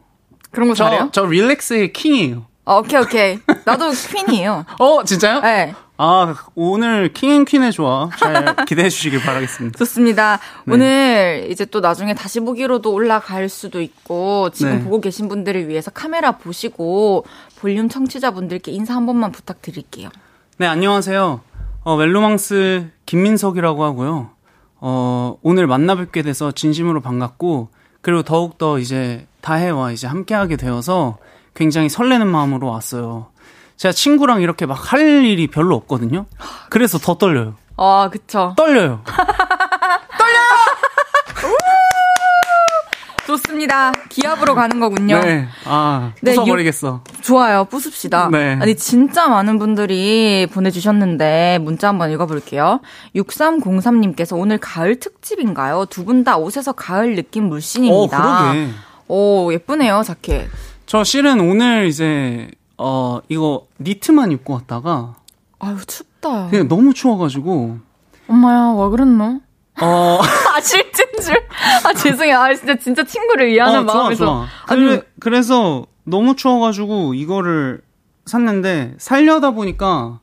[0.50, 1.10] 그런 거 저, 잘해요?
[1.12, 2.46] 저 릴렉스의 킹이에요.
[2.64, 3.38] 아, 오케이, 오케이.
[3.64, 4.64] 나도 퀸이에요.
[4.80, 5.40] 어, 진짜요?
[5.42, 5.74] 네.
[5.96, 9.78] 아, 오늘 킹앤퀸의 조화 잘 기대해 주시길 바라겠습니다.
[9.78, 10.40] 좋습니다.
[10.64, 10.74] 네.
[10.74, 14.82] 오늘 이제 또 나중에 다시 보기로도 올라갈 수도 있고, 지금 네.
[14.82, 17.24] 보고 계신 분들을 위해서 카메라 보시고,
[17.60, 20.08] 볼륨 청취자분들께 인사 한 번만 부탁드릴게요.
[20.58, 21.53] 네, 안녕하세요.
[21.84, 24.30] 어, 멜로망스 김민석이라고 하고요.
[24.80, 27.68] 어, 오늘 만나 뵙게 돼서 진심으로 반갑고,
[28.00, 31.18] 그리고 더욱더 이제 다혜와 이제 함께하게 되어서
[31.54, 33.26] 굉장히 설레는 마음으로 왔어요.
[33.76, 36.26] 제가 친구랑 이렇게 막 할 일이 별로 없거든요.
[36.70, 37.54] 그래서 더 떨려요.
[37.76, 38.54] 아, 그쵸.
[38.56, 39.02] 떨려요.
[43.36, 43.92] 좋습니다.
[44.08, 45.18] 기압으로 가는 거군요.
[45.20, 45.46] 네.
[45.64, 47.00] 아, 부숴버리겠어.
[47.04, 47.64] 네, 좋아요.
[47.64, 48.28] 부숩시다.
[48.30, 48.56] 네.
[48.60, 52.80] 아니, 진짜 많은 분들이 보내주셨는데, 문자 한번 읽어볼게요.
[53.16, 55.86] 6303님께서 오늘 가을 특집인가요?
[55.86, 58.18] 두 분 다 옷에서 가을 느낌 물씬입니다.
[58.18, 58.68] 어, 그러게.
[59.08, 60.48] 오, 예쁘네요, 자켓.
[60.86, 65.16] 저 실은 오늘 이제, 어, 이거 니트만 입고 왔다가.
[65.58, 66.48] 아유, 춥다.
[66.50, 67.78] 그냥 너무 추워가지고.
[68.28, 69.40] 엄마야, 왜 그랬노?
[69.80, 70.18] 어.
[70.54, 71.34] 아, 실진 줄.
[71.84, 72.38] 아, 죄송해요.
[72.38, 74.24] 아, 진짜, 진짜 친구를 위하는 어, 마음에서.
[74.24, 74.46] 좋아, 좋아.
[74.68, 77.82] 그래, 그래서 너무 추워가지고 이거를
[78.26, 80.20] 샀는데, 살려다 보니까,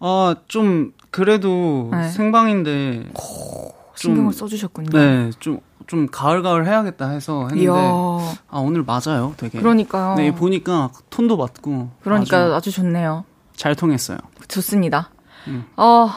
[0.00, 2.08] 아, 좀, 그래도 네.
[2.10, 3.06] 생방인데.
[3.14, 4.90] 오, 신경을 써주셨군요.
[4.90, 7.64] 네, 좀, 좀 가을가을 해야겠다 해서 했는데.
[7.64, 7.72] 이야.
[7.72, 9.58] 아, 오늘 맞아요, 되게.
[9.58, 10.14] 그러니까요.
[10.14, 11.90] 네, 보니까 톤도 맞고.
[12.02, 13.24] 그러니까 아주, 아주 좋네요.
[13.56, 14.18] 잘 통했어요.
[14.48, 15.10] 좋습니다.
[15.48, 15.64] 음.
[15.76, 16.08] 어.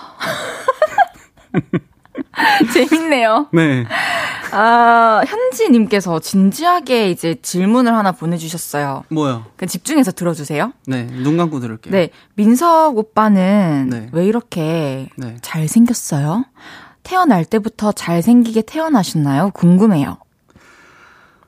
[2.73, 3.47] 재밌네요.
[3.53, 3.85] 네.
[4.51, 9.03] 아, 현지님께서 진지하게 이제 질문을 하나 보내주셨어요.
[9.09, 9.45] 뭐요?
[9.57, 10.71] 그 집중해서 들어주세요.
[10.87, 11.91] 네, 눈 감고 들을게요.
[11.91, 14.09] 네, 민석 오빠는 네.
[14.11, 15.35] 왜 이렇게 네.
[15.41, 16.45] 잘생겼어요?
[17.03, 19.51] 태어날 때부터 잘생기게 태어나셨나요?
[19.53, 20.17] 궁금해요.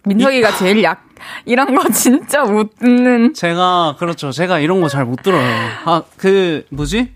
[0.05, 0.57] 민석이가 이...
[0.57, 1.05] 제일 약,
[1.45, 3.33] 이런 거 진짜 못 듣는.
[3.33, 4.31] 제가, 그렇죠.
[4.31, 5.43] 제가 이런 거 잘 못 들어요.
[5.85, 7.13] 아, 그, 뭐지?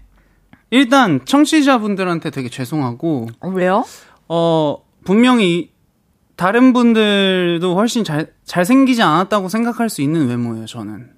[0.71, 3.85] 일단 청취자분들한테 되게 죄송하고 어, 왜요?
[4.27, 5.71] 어 분명히
[6.37, 11.11] 다른 분들도 훨씬 잘 잘생기지 않았다고 생각할 수 있는 외모예요, 저는.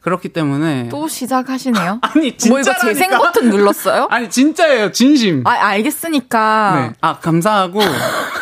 [0.00, 1.98] 그렇기 때문에 또 시작하시네요.
[2.02, 4.08] 아니 진짜 뭐 이거 재생 버튼 눌렀어요?
[4.10, 5.42] 아니 진짜예요, 진심.
[5.46, 6.88] 아 알겠으니까.
[6.90, 6.96] 네.
[7.00, 7.80] 아 감사하고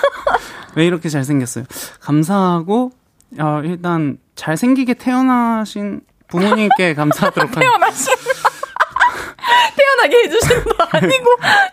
[0.76, 1.64] 왜 이렇게 잘생겼어요?
[2.00, 2.90] 감사하고
[3.38, 7.60] 어, 일단 잘생기게 태어나신 부모님께 감사하도록 하겠습니다.
[7.60, 8.14] 태어나신
[9.84, 11.24] 태어나게 해주신 거 아니고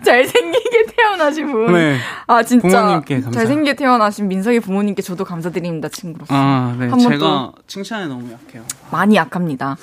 [0.03, 1.73] 잘생기게 태어나신 분.
[1.73, 1.97] 네.
[2.27, 3.39] 아 진짜 부모님께 감사.
[3.39, 6.33] 잘생기게 태어나신 민석이 부모님께 저도 감사드립니다 친구로서.
[6.33, 6.89] 아 네.
[6.97, 8.63] 제가 칭찬에 너무 약해요.
[8.91, 9.77] 많이 약합니다.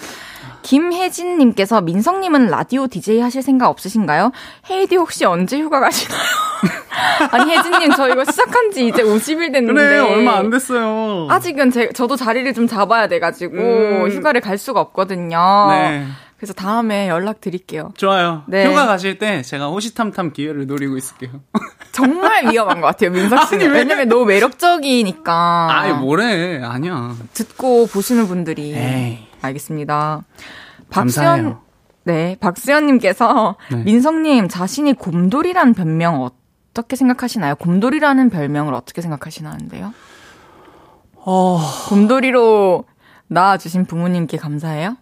[0.63, 4.33] 김혜진님께서 민성님은 라디오 DJ 하실 생각 없으신가요?
[4.69, 6.21] 헤이디 혹시 언제 휴가 가시나요?
[7.31, 11.27] 아니 혜진님 저 이거 시작한 지 이제 50일 됐는데 그래 얼마 안 됐어요.
[11.31, 14.11] 아직은 제, 저도 자리를 좀 잡아야 돼가지고 음.
[14.11, 15.67] 휴가를 갈 수가 없거든요.
[15.71, 16.07] 네.
[16.39, 17.93] 그래서 다음에 연락 드릴게요.
[17.97, 18.45] 좋아요.
[18.47, 18.65] 네.
[18.65, 21.41] 휴가 가실 때 제가 호시탐탐 기회를 노리고 있을게요.
[21.91, 23.67] 정말 위험한 것 같아요, 민석 씨는.
[23.67, 23.79] 아니, 왜?
[23.81, 25.69] 왜냐면 너무 매력적이니까.
[25.71, 27.17] 아이 뭐래 아니야.
[27.35, 28.73] 듣고 보시는 분들이.
[28.73, 29.27] 에이.
[29.43, 30.23] 알겠습니다.
[30.91, 31.59] 박수현.
[32.05, 33.83] 네, 박수현님께서 네.
[33.83, 37.57] 민성님 자신이 곰돌이라는 별명 어떻게 생각하시나요?
[37.57, 39.93] 곰돌이라는 별명을 어떻게 생각하시나는데요?
[41.17, 42.85] 어, 곰돌이로
[43.27, 44.97] 낳아주신 부모님께 감사해요?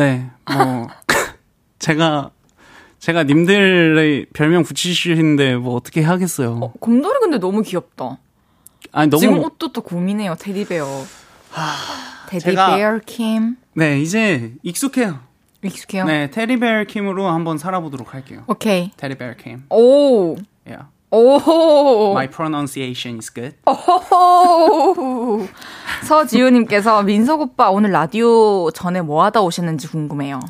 [0.00, 0.30] 네.
[0.50, 0.88] 뭐
[1.78, 2.30] 제가
[3.00, 6.58] 제가 님들의 별명 붙이시는데 뭐 어떻게 하겠어요.
[6.62, 8.16] 어, 곰돌이 근데 너무 귀엽다.
[8.92, 10.86] 아니 너무 지금 옷도 또 곰이네요, 테디베어.
[12.30, 13.56] 테디베어 킴.
[13.74, 15.20] 네 이제 익숙해요.
[15.62, 16.04] 익숙해요?
[16.06, 18.44] 네 테리베어 킴으로 한번 살아보도록 할게요.
[18.46, 18.92] 오케이.
[18.96, 19.64] 테리베어 킴.
[19.68, 20.36] 오.
[20.66, 20.86] Yeah.
[21.12, 22.12] 오.
[22.12, 23.56] My pronunciation is good.
[23.66, 25.46] 오호.
[26.04, 30.40] 서지우님께서 민석 오빠 오늘 라디오 전에 뭐 하다 오셨는지 궁금해요.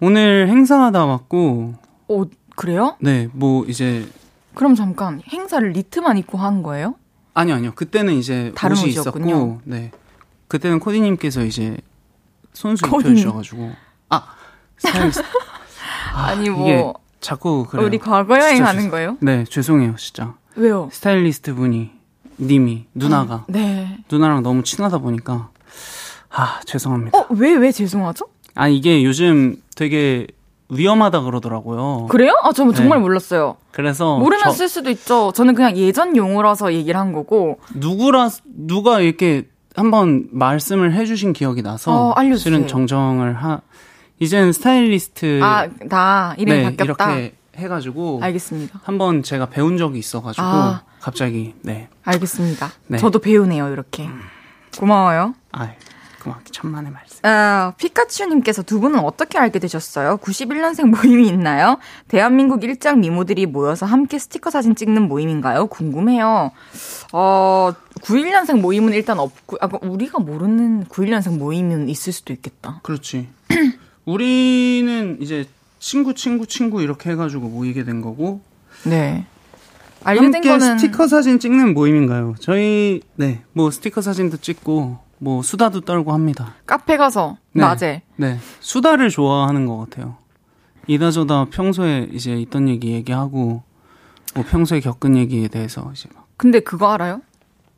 [0.00, 1.74] 오늘 행사하다 왔고
[2.08, 2.96] 오, 그래요?
[3.00, 4.06] 네 뭐 이제
[4.54, 6.94] 그럼 잠깐 행사를 니트만 입고 한 거예요?
[7.34, 9.26] 아니요 아니요 그때는 이제 다른 옷이 옷이었군요.
[9.26, 9.90] 있었고 네
[10.48, 11.76] 그때는 코디님께서 이제
[12.52, 12.84] 손수.
[12.86, 13.70] 입혀주셔가지고
[14.10, 14.24] 아
[14.78, 15.22] 스타일리스트
[16.14, 17.86] 아니 뭐 자꾸 그래요.
[17.86, 19.16] 우리 과거 여행 하는 거예요?
[19.20, 20.88] 네 죄송해요 진짜 왜요?
[20.92, 21.90] 스타일리스트 분이
[22.38, 23.98] 님이 누나가 네.
[24.10, 25.50] 누나랑 너무 친하다 보니까
[26.30, 27.18] 아 죄송합니다.
[27.18, 28.26] 어, 왜, 왜 죄송하죠?
[28.54, 30.26] 아 이게 요즘 되게
[30.70, 32.06] 위험하다 그러더라고요.
[32.08, 32.32] 그래요?
[32.42, 33.02] 아, 저 정말 네.
[33.02, 33.56] 몰랐어요.
[33.72, 35.32] 그래서 모르면 저- 쓸 수도 있죠.
[35.34, 37.58] 저는 그냥 예전 용어라서 얘기를 한 거고.
[37.74, 42.54] 누구라 누가 이렇게 한번 말씀을 해주신 기억이 나서 어, 알려주세요.
[42.54, 43.60] 실은 정정을 하
[44.20, 47.12] 이제는 스타일리스트 아, 나 이름이 네, 바뀌었다.
[47.16, 48.80] 이렇게 해가지고 알겠습니다.
[48.84, 50.82] 한번 제가 배운 적이 있어가지고 아.
[51.00, 52.70] 갑자기 네 알겠습니다.
[52.86, 52.98] 네.
[52.98, 54.08] 저도 배우네요, 이렇게.
[54.78, 55.34] 고마워요.
[55.52, 55.72] 아
[56.22, 57.18] 고맙게 천만의 말씀.
[57.24, 60.18] 아, 피카츄님께서 두 분은 어떻게 알게 되셨어요?
[60.18, 61.78] 91년생 모임이 있나요?
[62.08, 65.68] 대한민국 일장 미모들이 모여서 함께 스티커 사진 찍는 모임인가요?
[65.68, 66.50] 궁금해요.
[67.14, 72.80] 어, 91년생 모임은 일단 없고, 아, 우리가 모르는 91년생 모임은 있을 수도 있겠다.
[72.82, 73.28] 그렇지.
[74.04, 75.46] 우리는 이제
[75.78, 78.40] 친구 친구 친구 이렇게 해가지고 모이게 된 거고
[78.84, 79.26] 네.
[80.04, 80.78] 알게 된 함께 거는.
[80.78, 82.34] 스티커 사진 찍는 모임인가요?
[82.40, 86.54] 저희 네 뭐 스티커 사진도 찍고 뭐 수다도 떨고 합니다.
[86.66, 87.60] 카페 가서, 네.
[87.62, 88.02] 낮에.
[88.16, 90.16] 네 수다를 좋아하는 것 같아요.
[90.86, 93.62] 이다저다 평소에 이제 있던 얘기 얘기하고
[94.34, 97.20] 뭐 평소에 겪은 얘기에 대해서 이제 막 근데 그거 알아요?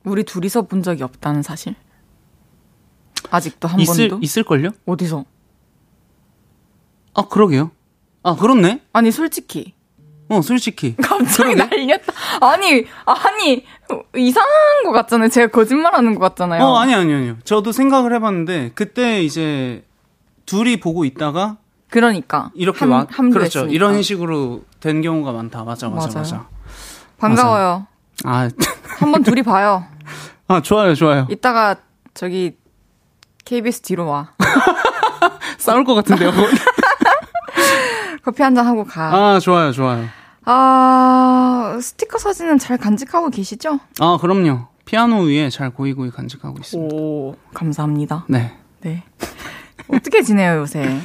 [0.05, 1.75] 우리 둘이서 본 적이 없다는 사실.
[3.31, 4.25] 아직도 한 있을 번도?
[4.25, 4.71] 있을걸요?
[4.87, 5.25] 어디서?
[7.15, 7.71] 아 그러게요.
[8.23, 8.81] 아 그렇네.
[8.93, 9.75] 아니, 솔직히.
[10.29, 11.57] 어 솔직히 갑자기 그러게.
[11.87, 12.13] 날렸다.
[12.41, 13.67] 아니, 아니,
[14.17, 14.51] 이상한
[14.85, 15.29] 것 같잖아요.
[15.29, 16.63] 제가 거짓말 하는 것 같잖아요.
[16.63, 17.37] 어 아니 아니 아니요.
[17.45, 19.85] 저도 생각을 해봤는데 그때 이제
[20.47, 21.59] 둘이 보고 있다가
[21.91, 22.51] 그러니까.
[22.55, 23.59] 이렇게 함- 와 그렇죠.
[23.61, 23.73] 했으니까.
[23.75, 25.65] 이런 식으로 된 경우가 많다.
[25.65, 26.19] 맞아 맞아 맞아요.
[26.19, 26.49] 맞아.
[27.19, 27.87] 반가워요.
[28.25, 28.49] 아,
[29.01, 29.85] 한번 둘이 봐요.
[30.49, 31.27] 아 좋아요 좋아요.
[31.31, 31.77] 이따가
[32.15, 32.57] 저기
[33.45, 34.31] KBS 뒤로 와.
[35.59, 36.31] 싸울 것 같은데요.
[38.25, 39.13] 커피 한 잔 하고 가.
[39.35, 40.07] 아 좋아요 좋아요.
[40.45, 43.79] 아, 스티커 사진은 잘 간직하고 계시죠?
[44.01, 44.67] 아 그럼요.
[44.85, 46.95] 피아노 위에 잘 고이고이 간직하고 있습니다.
[46.95, 48.27] 오, 감사합니다.
[48.29, 48.53] 네.
[48.81, 49.05] 네.
[49.89, 50.99] 어떻게 지내요, 요새?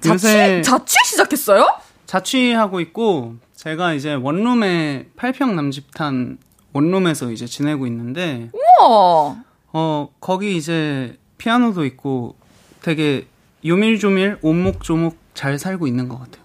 [0.00, 1.66] 자취, 요새- 자취 시작했어요?
[2.06, 6.38] 자취하고 있고 제가 이제 원룸에 8평 남집탄
[6.72, 9.36] 원룸에서 이제 지내고 있는데 우와.
[9.72, 12.34] 어 거기 이제 피아노도 있고
[12.82, 13.26] 되게
[13.64, 16.41] 요밀조밀 오목조목 잘 살고 있는 것 같아요.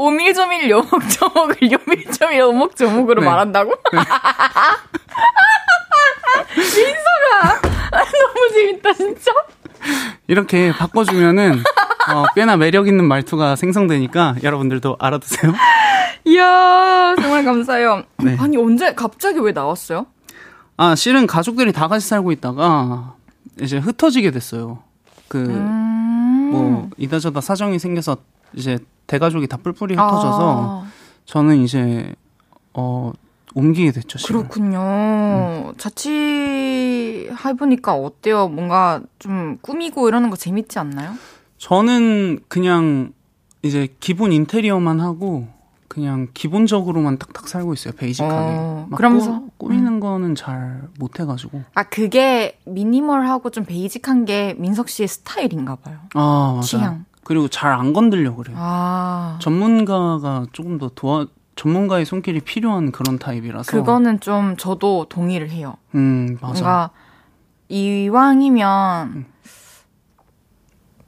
[0.00, 3.26] 오밀조밀 요목조목을 요밀조밀 오목조목으로 네.
[3.28, 3.74] 말한다고?
[6.56, 7.60] 민서가
[7.92, 9.30] 너무 재밌다 진짜.
[10.26, 11.62] 이렇게 바꿔주면은
[12.14, 15.52] 어, 꽤나 매력 있는 말투가 생성되니까 여러분들도 알아두세요.
[16.24, 18.04] 이야 정말 감사해요.
[18.24, 18.38] 네.
[18.40, 20.06] 아니 언제 갑자기 왜 나왔어요?
[20.78, 23.16] 아 실은 가족들이 다 같이 살고 있다가
[23.60, 24.78] 이제 흩어지게 됐어요.
[25.28, 26.90] 그뭐 음.
[26.96, 28.16] 이다저다 사정이 생겨서
[28.54, 30.86] 이제 대가족이 다 뿔뿔이 흩어져서 아,
[31.24, 32.14] 저는 이제
[32.74, 33.12] 어
[33.54, 34.18] 옮기게 됐죠.
[34.18, 34.40] 실은.
[34.42, 34.80] 그렇군요.
[34.80, 35.72] 음.
[35.78, 38.48] 자취 해보니까 어때요?
[38.48, 41.14] 뭔가 좀 꾸미고 이러는 거 재밌지 않나요?
[41.58, 43.12] 저는 그냥
[43.62, 45.48] 이제 기본 인테리어만 하고
[45.88, 47.92] 그냥 기본적으로만 딱딱 살고 있어요.
[47.94, 48.34] 베이직하게.
[48.36, 51.62] 어, 막 그러면서 꾸, 꾸미는 거는 잘 못 해가지고.
[51.74, 55.98] 아, 그게 미니멀하고 좀 베이직한 게 민석 씨의 스타일인가 봐요.
[56.14, 56.66] 아, 맞아.
[56.66, 57.04] 취향.
[57.30, 58.56] 그리고 잘 안 건들려 그래요.
[58.58, 59.38] 아.
[59.40, 63.70] 전문가가 조금 더 도와, 전문가의 손길이 필요한 그런 타입이라서.
[63.70, 65.76] 그거는 좀 저도 동의를 해요.
[65.94, 66.52] 음, 맞아.
[66.52, 66.90] 뭔가
[67.68, 69.26] 이왕이면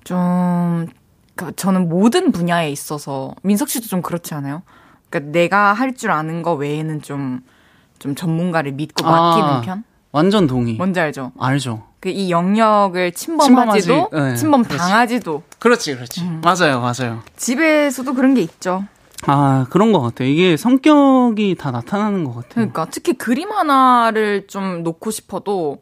[0.05, 0.87] 좀
[1.35, 4.63] 그, 저는 모든 분야에 있어서 민석 씨도 좀 그렇지 않아요?
[5.11, 9.83] 그러니까 내가 할 줄 아는 거 외에는 좀좀 전문가를 믿고 맡기는 아, 편?
[10.13, 10.75] 완전 동의.
[10.75, 11.33] 뭔지 알죠?
[11.37, 11.83] 알죠.
[12.03, 14.65] 그 이 영역을 침범하지도 침범하지, 네, 침범.
[14.65, 16.23] 당하지도 그렇지, 그렇지.
[16.23, 16.41] 음.
[16.43, 17.23] 맞아요, 맞아요.
[17.37, 18.85] 집에서도 그런 게 있죠.
[19.25, 20.29] 아, 그런 것 같아요.
[20.29, 22.51] 이게 성격이 다 나타나는 것 같아요.
[22.55, 25.81] 그러니까 특히 그림 하나를 좀 놓고 싶어도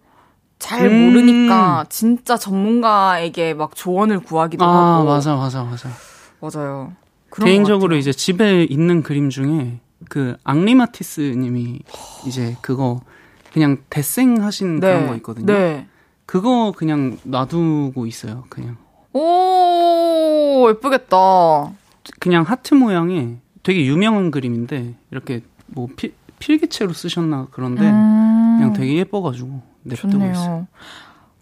[0.58, 1.06] 잘 음.
[1.06, 5.88] 모르니까 진짜 전문가에게 막 조언을 구하기도 아, 하고 맞아, 맞아, 맞아.
[6.40, 6.92] 맞아요.
[7.42, 7.96] 개인적으로.
[7.96, 11.78] 이제 집에 있는 그림 중에 그 앙리마티스 님이
[12.26, 13.00] 이제 그거
[13.54, 15.46] 그냥 데생 하신 그런 거 있거든요.
[15.46, 15.86] 네.
[16.30, 18.44] 그거 그냥 놔두고 있어요.
[18.50, 18.76] 그냥.
[19.12, 21.16] 오 예쁘겠다.
[22.20, 28.98] 그냥 하트 모양의 되게 유명한 그림인데 이렇게 뭐 필, 필기체로 쓰셨나 그런데 음, 그냥 되게
[28.98, 30.32] 예뻐가지고 냅두고 있어요.
[30.32, 30.66] 좋네요.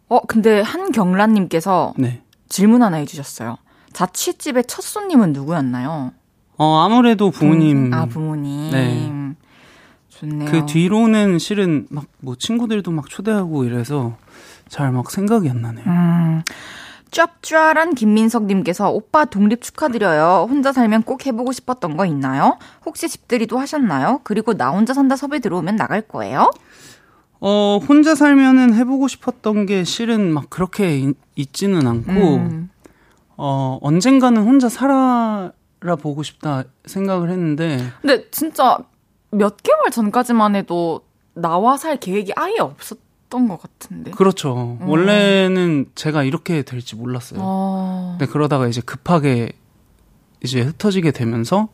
[0.08, 2.22] 어 근데 한경란님께서 네.
[2.48, 3.58] 질문 하나 해주셨어요.
[3.92, 6.12] 자취집의 첫 손님은 누구였나요?
[6.56, 8.70] 어 아무래도 부모님 아 부모님.
[8.70, 9.12] 네.
[10.08, 10.50] 좋네요.
[10.50, 14.16] 그 뒤로는 실은 막 뭐 친구들도 막 초대하고 이래서
[14.68, 15.84] 잘 막 생각이 안 나네요.
[15.86, 16.42] 음.
[17.10, 20.46] 짭짤한 김민석님께서 오빠 독립 축하드려요.
[20.48, 22.58] 혼자 살면 꼭 해보고 싶었던 거 있나요?
[22.84, 24.20] 혹시 집들이도 하셨나요?
[24.24, 26.50] 그리고 나 혼자 산다 섭외 들어오면 나갈 거예요?
[27.40, 32.70] 어 혼자 살면은 해보고 싶었던 게 실은 막 그렇게 있, 있지는 않고 음.
[33.36, 35.52] 어 언젠가는 혼자 살아
[36.02, 38.78] 보고 싶다 생각을 했는데 근데 진짜
[39.30, 41.02] 몇 개월 전까지만 해도
[41.34, 42.98] 나와 살 계획이 아예 없었
[43.30, 44.10] 던 것 같은데.
[44.12, 44.78] 그렇죠.
[44.80, 47.40] 원래는 제가 이렇게 될지 몰랐어요.
[47.42, 48.16] 어.
[48.18, 49.52] 근데 그러다가 이제 급하게
[50.42, 51.68] 이제 흩어지게 되면서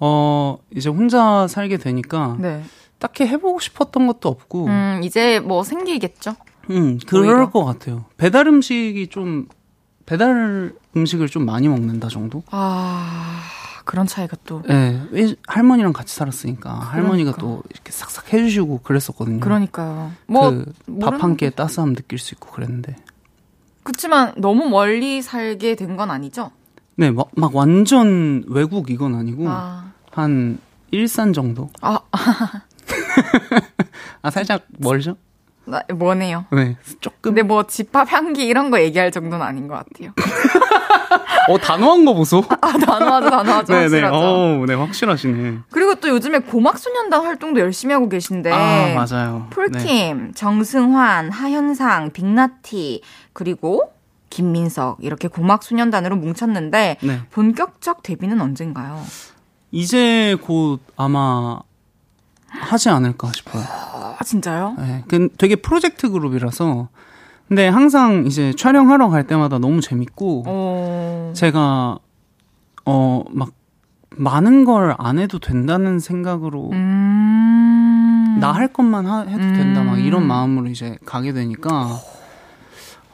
[0.00, 2.62] 어 이제 혼자 살게 되니까 네.
[2.98, 6.36] 딱히 해보고 싶었던 것도 없고 음, 이제 뭐 생기겠죠?
[6.70, 7.50] 음 그럴 오히려.
[7.50, 8.04] 것 같아요.
[8.16, 9.48] 배달 음식이 좀
[10.06, 12.42] 배달 음식을 좀 많이 먹는다 정도?
[12.50, 13.40] 아,
[13.88, 14.62] 그런 차이가 또.
[14.68, 17.40] 예, 네, 할머니랑 같이 살았으니까 할머니가 그러니까.
[17.40, 19.40] 또 이렇게 싹싹 해주시고 그랬었거든요.
[19.40, 20.12] 그러니까요.
[20.26, 22.96] 뭐, 그 모르는 밥한 끼에 따스함 느낄 수 있고 그랬는데.
[23.84, 26.50] 그렇지만 너무 멀리 살게 된 건 아니죠?
[26.96, 30.58] 네, 막, 막 완전 외국 이건 아니고 아, 한
[30.90, 31.70] 일산 정도.
[31.80, 31.98] 아,
[34.20, 35.16] 아 살짝 멀죠?
[35.68, 36.46] 나, 뭐네요.
[36.52, 37.18] 네, 조금.
[37.20, 40.12] 근데 뭐 집합 향기 이런 거 얘기할 정도는 아닌 것 같아요.
[41.48, 42.44] 어 단호한 거 보소.
[42.60, 43.72] 아, 단호하죠, 단호하죠.
[43.72, 43.82] 네네.
[43.84, 44.16] 확실하죠.
[44.16, 45.58] 어, 네 확실하시네.
[45.70, 48.52] 그리고 또 요즘에 고막소년단 활동도 열심히 하고 계신데.
[48.52, 49.46] 아 맞아요.
[49.48, 49.50] 네.
[49.50, 53.02] 폴킴, 정승환, 하현상, 빅나티,
[53.32, 53.92] 그리고
[54.30, 57.20] 김민석 이렇게 고막소년단으로 뭉쳤는데 네.
[57.30, 59.02] 본격적 데뷔는 언젠가요?
[59.70, 61.60] 이제 곧 아마
[62.48, 63.62] 하지 않을까 싶어요.
[63.64, 64.74] 아 진짜요?
[64.78, 66.88] 네, 그 되게 프로젝트 그룹이라서.
[67.48, 71.32] 근데 항상 이제 촬영하러 갈 때마다 너무 재밌고 어...
[71.34, 71.98] 제가
[72.84, 73.50] 어 막
[74.16, 78.38] 많은 걸 안 해도 된다는 생각으로 음...
[78.40, 80.00] 나할 것만 하- 해도 된다 막 음.
[80.00, 81.88] 이런 마음으로 이제 가게 되니까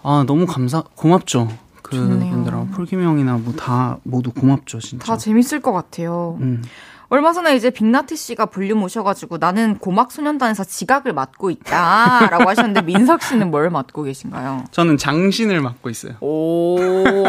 [0.02, 1.48] 아 너무 감사 고맙죠
[1.82, 2.30] 그 좋네요.
[2.32, 6.38] 분들하고 폴킴 형이나 뭐 다 모두 고맙죠 진짜 다 재밌을 것 같아요.
[6.40, 6.62] 음.
[7.10, 13.22] 얼마 전에 이제 빅나티 씨가 볼륨 오셔가지고 나는 고막소년단에서 지각을 맡고 있다 라고 하셨는데 민석
[13.22, 14.64] 씨는 뭘 맡고 계신가요?
[14.70, 16.76] 저는 장신을 맡고 있어요 오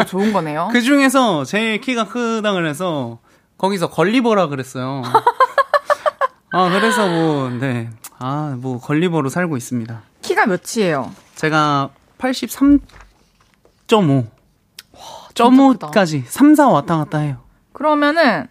[0.06, 0.68] 좋은 거네요.
[0.72, 3.18] 그 중에서 제일 키가 크다 그래서
[3.58, 5.02] 거기서 걸리버라 그랬어요
[6.52, 11.12] 아 그래서 뭐, 뭐네아 뭐 걸리버로 살고 있습니다 키가 몇이에요?
[11.34, 12.80] 제가 83.5
[15.34, 15.90] 진짜 크다.
[15.90, 17.38] .5까지 3, 4 왔다 갔다 해요
[17.72, 18.46] 그러면은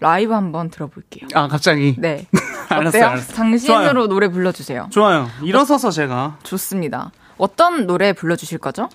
[0.00, 1.28] 라이브 한번 들어볼게요.
[1.34, 2.26] 아 갑자기 네.
[2.68, 3.04] 알았어요?
[3.04, 3.36] 알았어요.
[3.36, 4.06] 당신으로 좋아요.
[4.06, 4.88] 노래 불러주세요.
[4.90, 5.28] 좋아요.
[5.42, 7.10] 일어서서 제가 좋습니다.
[7.36, 8.88] 어떤 노래 불러주실 거죠?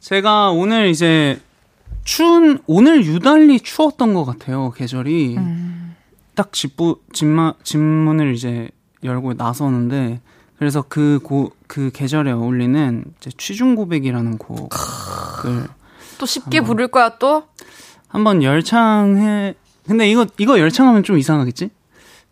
[0.00, 1.40] 제가 오늘 이제
[2.04, 5.94] 추운 오늘 유달리 추웠던 것 같아요 계절이 음.
[6.34, 8.70] 딱 집부 집마 집문을 이제
[9.04, 10.20] 열고 나서는데
[10.58, 15.68] 그래서 그 고 그 계절에 어울리는 이제 취중 고백이라는 곡을
[16.18, 17.44] 또 쉽게 부를 거야 또?
[18.08, 19.54] 한번 열창해
[19.90, 21.68] 근데 이거 이거 열창하면 좀 이상하겠지?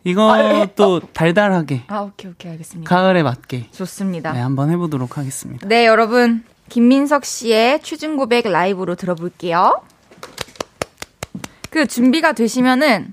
[0.04, 2.88] 이것도 달달하게 아 오케이 오케이 알겠습니다.
[2.88, 4.30] 가을에 맞게 좋습니다.
[4.32, 5.66] 네 한번 해보도록 하겠습니다.
[5.66, 6.44] 네, 여러분.
[6.68, 9.82] 김민석 씨의 취중 고백 라이브로 들어볼게요.
[11.70, 13.12] 그 준비가 되시면은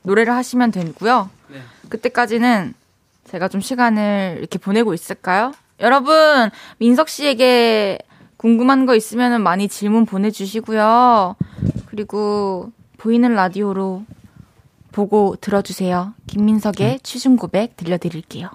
[0.00, 1.28] 노래를 하시면 되고요.
[1.48, 1.58] 네.
[1.90, 2.72] 그때까지는
[3.28, 5.52] 제가 좀 시간을 이렇게 보내고 있을까요?
[5.80, 7.98] 여러분, 민석 씨에게
[8.38, 11.36] 궁금한 거 있으면 많이 질문 보내주시고요.
[11.86, 12.72] 그리고
[13.04, 14.06] 보이는 라디오로
[14.90, 16.14] 보고 들어주세요.
[16.26, 18.48] 김민석의 취중 고백 들려드릴게요.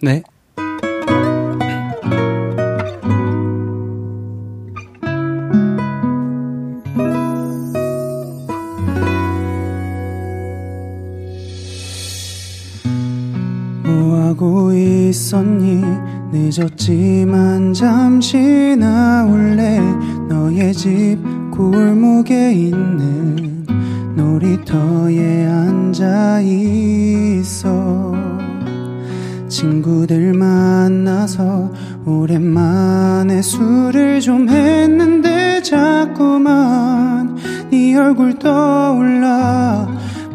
[0.00, 0.22] 네.
[13.82, 19.80] 뭐하고 있었니 늦었지만 잠시 나올래?
[20.28, 21.18] 너의 집
[21.50, 23.66] 골목에 있는
[24.14, 28.14] 놀이터에 앉아 있어.
[29.48, 31.72] 친구들 만나서
[32.06, 37.36] 오랜만에 술을 좀 했는데 자꾸만
[37.70, 39.88] 네 얼굴 떠올라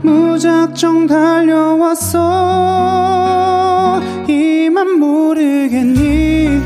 [0.06, 2.22] 무작정 달려왔어.
[4.28, 6.62] 이만 모르겠니?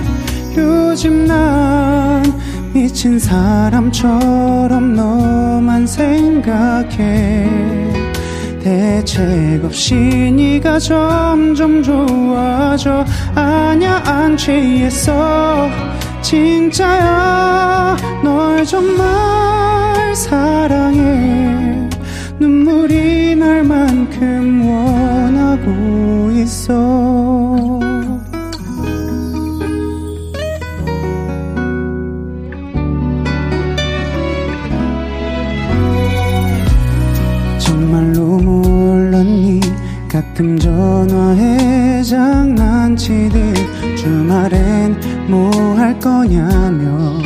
[0.58, 2.24] 요즘 난
[2.74, 7.48] 미친 사람처럼 너만 생각해.
[8.62, 13.06] 대책 없이 네가 점점 좋아져.
[13.36, 15.70] 아냐 안 취했어.
[16.22, 21.69] 진짜야 널 정말 사랑해
[22.40, 27.80] 눈물이 날 만큼 원하고 있어.
[37.60, 39.60] 정말로 몰랐니
[40.10, 43.56] 가끔 전화해 장난치듯
[43.98, 47.20] 주말엔 뭐 할 거냐며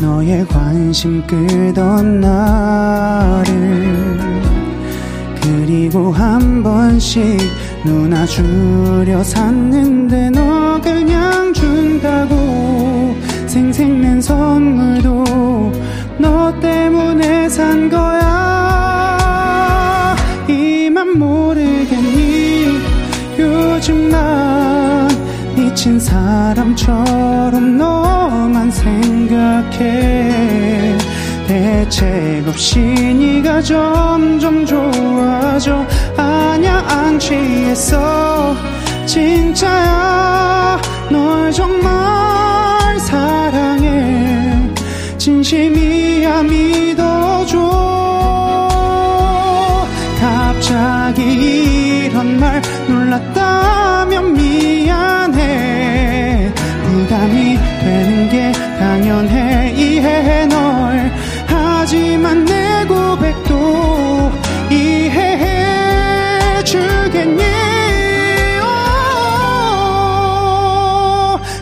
[0.00, 3.52] 너의 관심 끌던 나를
[5.42, 7.38] 그리고 한 번씩
[7.84, 13.16] 누나 주려 샀는데 너 그냥 준다고
[13.46, 15.72] 생생낸 선물도
[16.18, 18.22] 너 때문에 산 거야.
[20.48, 22.80] 이만 모르겠니?
[23.38, 25.08] 요즘 난
[25.56, 30.12] 미친 사람처럼 너만 생각해
[31.52, 35.84] 대책 없이 네가 점점 좋아져.
[36.16, 38.56] 아냐 안 취했어
[39.04, 40.80] 진짜야.
[41.10, 44.72] 널 정말 사랑해.
[45.18, 47.58] 진심이야 믿어줘.
[50.18, 55.42] 갑자기 이런 말 놀랐다면 미안해.
[56.82, 59.81] 부담이 되는 게 당연해
[61.92, 64.32] 하지만 내 고백도
[64.70, 67.42] 이해해 주겠니?
[68.62, 68.64] 오,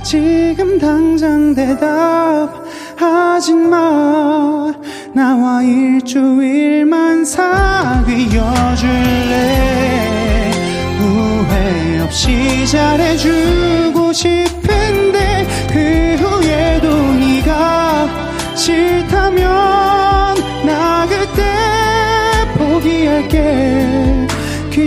[0.04, 4.72] 지금 당장 대답하지 마.
[5.12, 10.52] 나와 일주일만 사귀어 줄래?
[10.96, 14.49] 후회 없이 잘해주고 싶은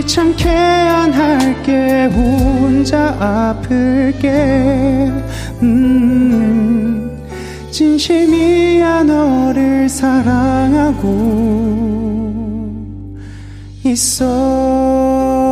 [0.04, 4.28] 귀찮게 안 할게 혼자 아플게.
[5.62, 7.18] 음
[7.70, 11.04] 진심이야 너를 사랑하고
[13.84, 15.43] 있어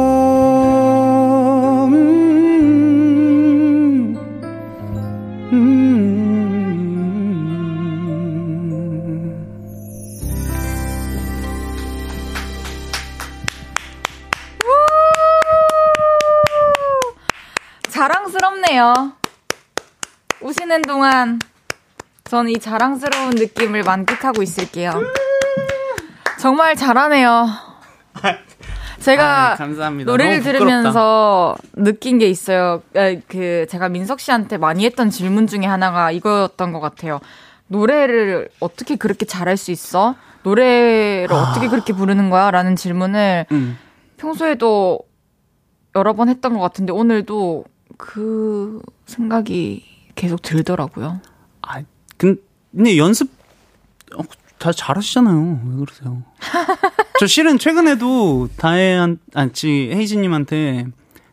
[20.73, 21.39] 우시는 동안
[22.25, 24.93] 저는 이 자랑스러운 느낌을 만끽하고 있을게요.
[26.41, 27.47] 정말 잘하네요.
[29.01, 29.57] 제가 아.
[30.05, 30.43] 노래를.
[30.43, 32.83] 들으면서 느낀 게 있어요.
[32.97, 37.21] 에, 그 제가 민석 씨한테 많이 했던 질문 중에 하나가 이거였던 것 같아요.
[37.67, 40.15] 노래를 어떻게 그렇게 잘할 수 있어?
[40.43, 42.51] 노래를 어떻게 그렇게 부르는 거야?
[42.51, 43.79] 라는 질문을 음.
[44.17, 45.01] 평소에도
[45.97, 47.65] 여러 번 했던 것 같은데 오늘도
[47.99, 51.21] 그 생각이 계속 들더라고요.
[51.63, 51.83] 아,
[52.17, 53.31] 근데 연습
[54.17, 54.23] 어,
[54.59, 55.61] 다 잘하시잖아요.
[55.65, 56.23] 왜 그러세요?
[57.19, 60.87] 저 실은 최근에도 다혜한 아지 헤이즈님한테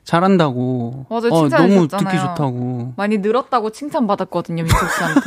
[0.03, 1.05] 잘한다고.
[1.09, 1.87] 맞아요, 어, 너무.
[1.87, 2.93] 듣기 좋다고.
[2.97, 5.21] 많이 늘었다고 칭찬받았거든요, 민석 씨한테.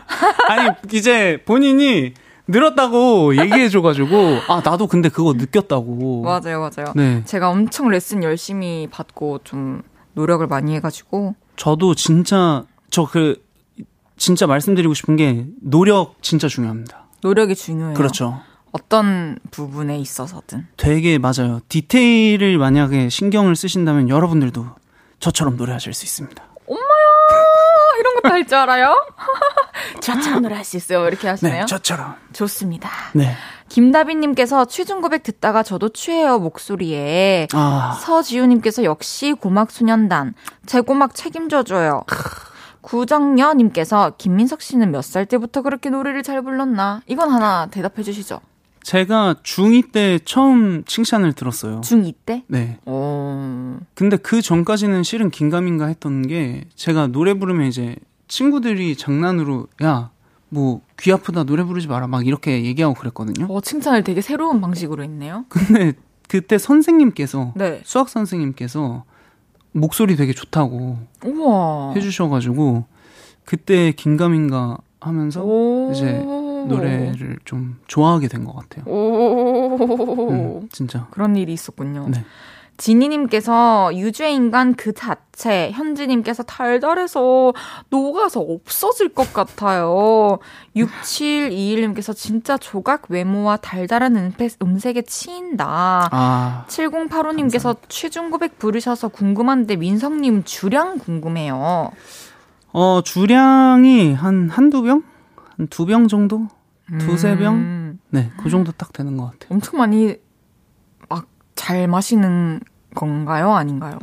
[0.48, 2.14] 아니 이제 본인이
[2.48, 6.22] 늘었다고 얘기해줘가지고 아 나도 근데 그거 느꼈다고.
[6.22, 6.92] 맞아요, 맞아요.
[6.96, 7.22] 네.
[7.24, 9.82] 제가 엄청 레슨 열심히 받고 좀
[10.14, 13.42] 노력을 많이 해가지고 저도 진짜 저 그
[14.16, 17.06] 진짜 말씀드리고 싶은 게 노력 진짜 중요합니다.
[17.22, 17.94] 노력이 중요해요.
[17.94, 18.40] 그렇죠.
[18.70, 20.68] 어떤 부분에 있어서든.
[20.76, 21.60] 되게 맞아요.
[21.68, 24.66] 디테일을 만약에 신경을 쓰신다면 여러분들도
[25.18, 26.44] 저처럼 노래하실 수 있습니다.
[26.66, 26.84] 엄마야
[27.98, 28.94] 이런 것도 할 줄 알아요?
[30.00, 31.06] 저처럼 노래할 수 있어요.
[31.08, 31.60] 이렇게 하시네요.
[31.60, 32.14] 네, 저처럼.
[32.32, 32.90] 좋습니다.
[33.14, 33.34] 네.
[33.68, 37.48] 김다빈님께서 취중 고백 듣다가 저도 취해요 목소리에.
[37.52, 40.34] 아, 서지우님께서 역시 고막 소년단
[40.66, 42.04] 제 고막 책임져줘요.
[42.84, 47.02] 구정녀님께서 김민석 씨는 몇 살 때부터 그렇게 노래를 잘 불렀나?
[47.06, 48.40] 이건 하나 대답해 주시죠.
[48.82, 51.80] 제가 중2 때 처음 칭찬을 들었어요.
[51.80, 52.44] 중2 때?
[52.48, 52.78] 네.
[52.84, 57.96] 어, 근데 그 전까지는 실은 긴가민가 했던 게 제가 노래 부르면 이제
[58.28, 60.10] 친구들이 장난으로 야,
[60.50, 63.46] 뭐 귀 아프다 노래 부르지 마라 막 이렇게 얘기하고 그랬거든요.
[63.52, 65.44] 어, 칭찬을 되게 새로운 방식으로 했네요.
[65.48, 65.92] 근데
[66.28, 67.80] 그때 선생님께서 네.
[67.84, 69.04] 수학 선생님께서
[69.74, 71.92] 목소리 되게 좋다고 우와.
[71.94, 72.84] 해주셔가지고
[73.44, 75.90] 그때 긴가민가 하면서 오.
[75.92, 78.84] 이제 노래를 좀 좋아하게 된 것 같아요.
[78.90, 80.28] 오.
[80.30, 81.08] 음, 진짜.
[81.10, 82.08] 그런 일이 있었군요.
[82.08, 82.24] 네.
[82.76, 87.52] 지니님께서 유죄 인간 그 자체, 현지님께서 달달해서
[87.90, 90.38] 녹아서 없어질 것 같아요.
[90.76, 96.08] 6721님께서 진짜 조각 외모와 달달한 음색, 음색에 치인다.
[96.10, 101.90] 아, 7085님께서 취중 고백 부르셔서 궁금한데 민성님 주량 궁금해요.
[102.72, 105.02] 어, 주량이 한 한두 병?
[105.56, 106.48] 한 두 병 정도?
[106.98, 107.54] 두세 병?
[107.54, 109.48] 음, 네, 그 정도 딱 되는 것 같아요.
[109.50, 110.16] 엄청 많이 막
[111.54, 112.60] 잘 마시는
[112.94, 113.52] 건가요?
[113.52, 113.98] 아닌가요?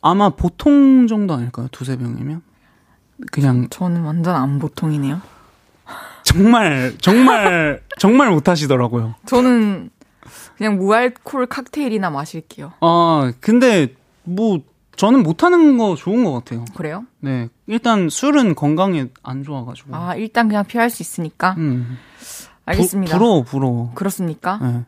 [0.00, 1.68] 아마 보통 정도 아닐까요?
[1.70, 2.42] 두세 병이면?
[3.32, 5.20] 그냥 저는 완전 안 보통이네요.
[6.22, 9.14] 정말, 정말, 정말 못하시더라고요.
[9.26, 9.90] 저는
[10.56, 12.72] 그냥 무알콜 칵테일이나 마실게요.
[12.80, 14.60] 아, 근데 뭐,
[14.96, 16.64] 저는 못하는 거 좋은 것 같아요.
[16.76, 17.04] 그래요?
[17.20, 17.48] 네.
[17.66, 19.94] 일단 술은 건강에 안 좋아가지고.
[19.94, 21.54] 아, 일단 그냥 피할 수 있으니까.
[21.56, 21.96] 음.
[22.66, 23.12] 알겠습니다.
[23.14, 23.92] 부, 부러워, 부러워.
[23.94, 24.58] 그렇습니까?
[24.60, 24.84] 네.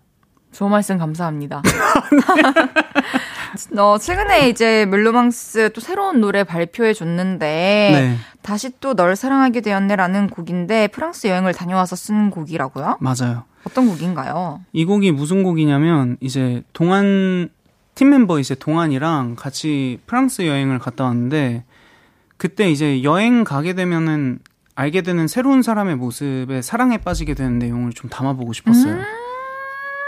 [0.52, 1.62] 좋은 말씀 감사합니다.
[3.78, 7.46] 어, 최근에 이제 멜로망스 또 새로운 노래 발표해 줬는데
[7.92, 8.16] 네.
[8.42, 12.98] 다시 또 널 사랑하게 되었네라는 곡인데 프랑스 여행을 다녀와서 쓴 곡이라고요?
[13.00, 13.44] 맞아요.
[13.64, 14.60] 어떤 곡인가요?
[14.72, 17.48] 이 곡이 무슨 곡이냐면 이제 동안
[17.94, 21.64] 팀 멤버 이제 동안이랑 같이 프랑스 여행을 갔다 왔는데
[22.36, 24.38] 그때 이제 여행 가게 되면은
[24.74, 29.02] 알게 되는 새로운 사람의 모습에 사랑에 빠지게 되는 내용을 좀 담아보고 싶었어요.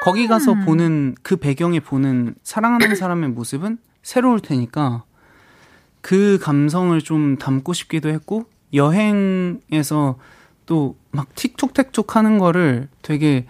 [0.02, 5.04] 거기 가서 보는 그 배경에 보는 사랑하는 사람의 모습은 새로울 테니까
[6.00, 8.44] 그 감성을 좀 담고 싶기도 했고
[8.74, 10.16] 여행에서
[10.66, 13.46] 또 막 틱톡택톡 하는 거를 되게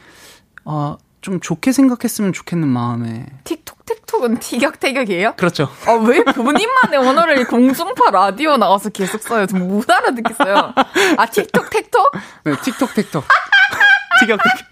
[0.65, 3.25] 아, 좀 좋게 생각했으면 좋겠는 마음에.
[3.45, 5.35] 틱톡틱톡은 티격태격이에요?
[5.37, 5.69] 그렇죠.
[5.87, 9.47] 아, 왜 그분님만의 언어를 공중파 라디오 나와서 계속 써요?
[9.47, 10.75] 좀 못 알아듣겠어요.
[11.17, 12.13] 아, 틱톡틱톡?
[12.45, 13.25] 네, 틱톡택톡.
[14.21, 14.67] 티격태격.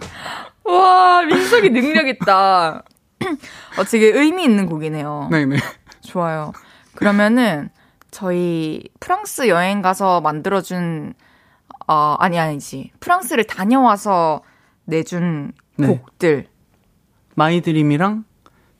[0.65, 2.83] 와, 민석이 능력 있다.
[3.79, 5.29] 어, 되게 의미 있는 곡이네요.
[5.31, 5.57] 네네.
[6.03, 6.53] 좋아요.
[6.95, 7.69] 그러면은
[8.11, 11.15] 저희 프랑스 여행 가서 만들어준
[11.87, 14.43] 어 아니 아니지 프랑스를 다녀와서
[14.85, 15.87] 내준 네.
[15.87, 16.47] 곡들
[17.37, 18.25] My Dream이랑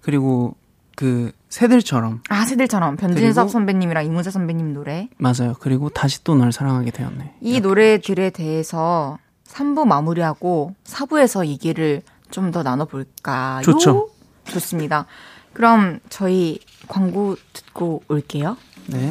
[0.01, 0.57] 그리고
[0.97, 5.55] 그 새들처럼 아 새들처럼 변진섭 그리고- 선배님이랑 이문세 선배님 노래 맞아요.
[5.61, 7.37] 그리고 다시 또 널 사랑하게 되었네.
[7.41, 9.19] 이 노래들에 대해서
[9.51, 13.63] 3부 마무리하고 4부에서 얘기를 좀 더 나눠볼까요?
[13.63, 14.09] 좋죠.
[14.45, 15.07] 좋습니다.
[15.53, 18.57] 그럼 저희 광고 듣고 올게요.
[18.87, 19.11] 네.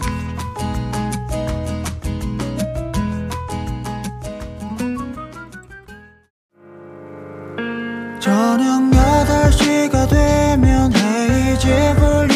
[8.20, 12.29] 저녁 8시가 되면 헤이즈 볼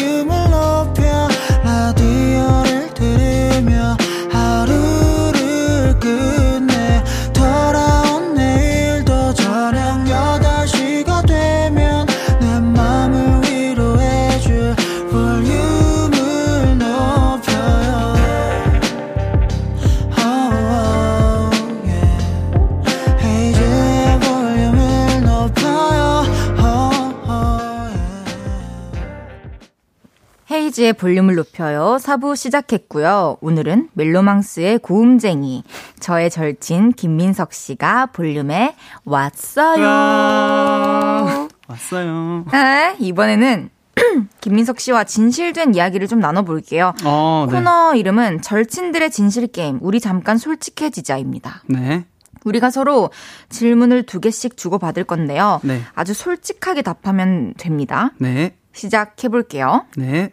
[30.74, 31.96] 헤이지의 볼륨을 높여요.
[32.00, 33.38] 4부 시작했고요.
[33.40, 35.62] 오늘은 멜로망스의 고음쟁이,
[36.00, 39.86] 저의 절친 김민석 씨가 볼륨에 왔어요.
[41.68, 42.44] 왔어요.
[42.52, 43.70] 네, 이번에는
[44.40, 46.92] 김민석 씨와 진실된 이야기를 좀 나눠볼게요.
[47.04, 47.56] 어, 네.
[47.56, 49.78] 코너 이름은 절친들의 진실 게임.
[49.80, 51.62] 우리 잠깐 솔직해지자입니다.
[51.68, 52.04] 네.
[52.44, 53.10] 우리가 서로
[53.48, 55.60] 질문을 두 개씩 주고받을 건데요.
[55.62, 55.80] 네.
[55.94, 58.10] 아주 솔직하게 답하면 됩니다.
[58.18, 58.56] 네.
[58.72, 59.86] 시작해 볼게요.
[59.96, 60.32] 네.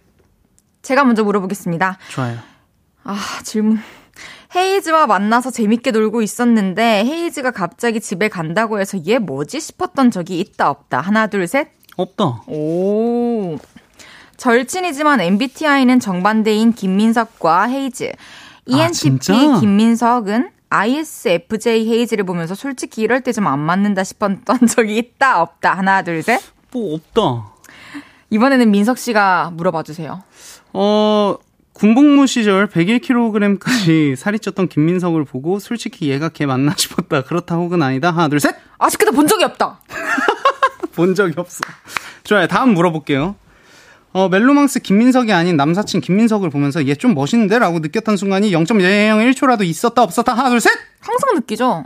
[0.81, 1.97] 제가 먼저 물어보겠습니다.
[2.09, 2.37] 좋아요.
[3.03, 3.79] 아, 질문.
[4.55, 10.69] 헤이즈와 만나서 재밌게 놀고 있었는데 헤이즈가 갑자기 집에 간다고 해서 얘 뭐지 싶었던 적이 있다
[10.69, 10.99] 없다.
[11.01, 11.69] 하나, 둘, 셋.
[11.95, 12.43] 없다.
[12.47, 13.57] 오.
[14.37, 18.11] 절친이지만 MBTI는 정반대인 김민석과 헤이즈.
[18.65, 19.59] ENTP 진짜?
[19.59, 25.73] 김민석은 ISFJ 헤이즈를 보면서 솔직히 이럴 때 좀 안 맞는다 싶었던 적이 있다 없다.
[25.75, 26.41] 하나, 둘, 셋.
[26.71, 27.51] 뭐 없다.
[28.29, 30.23] 이번에는 민석 씨가 물어봐 주세요.
[30.73, 31.35] 어,
[31.73, 37.23] 군복무 시절 101kg까지 살이 쪘던 김민석을 보고 솔직히 얘가 걔 맞나 싶었다.
[37.23, 38.11] 그렇다 혹은 아니다.
[38.11, 38.55] 하나, 둘, 셋!
[38.77, 39.79] 아직까지 본 적이 없다.
[40.93, 41.61] 본 적이 없어.
[42.23, 42.47] 좋아요.
[42.47, 43.35] 다음 물어볼게요.
[44.13, 47.57] 어, 멜로망스 김민석이 아닌 남사친 김민석을 보면서 얘 좀 멋있는데?
[47.59, 50.33] 라고 느꼈던 순간이 0.01초라도 있었다, 없었다.
[50.33, 50.71] 하나, 둘, 셋!
[50.99, 51.85] 항상 느끼죠?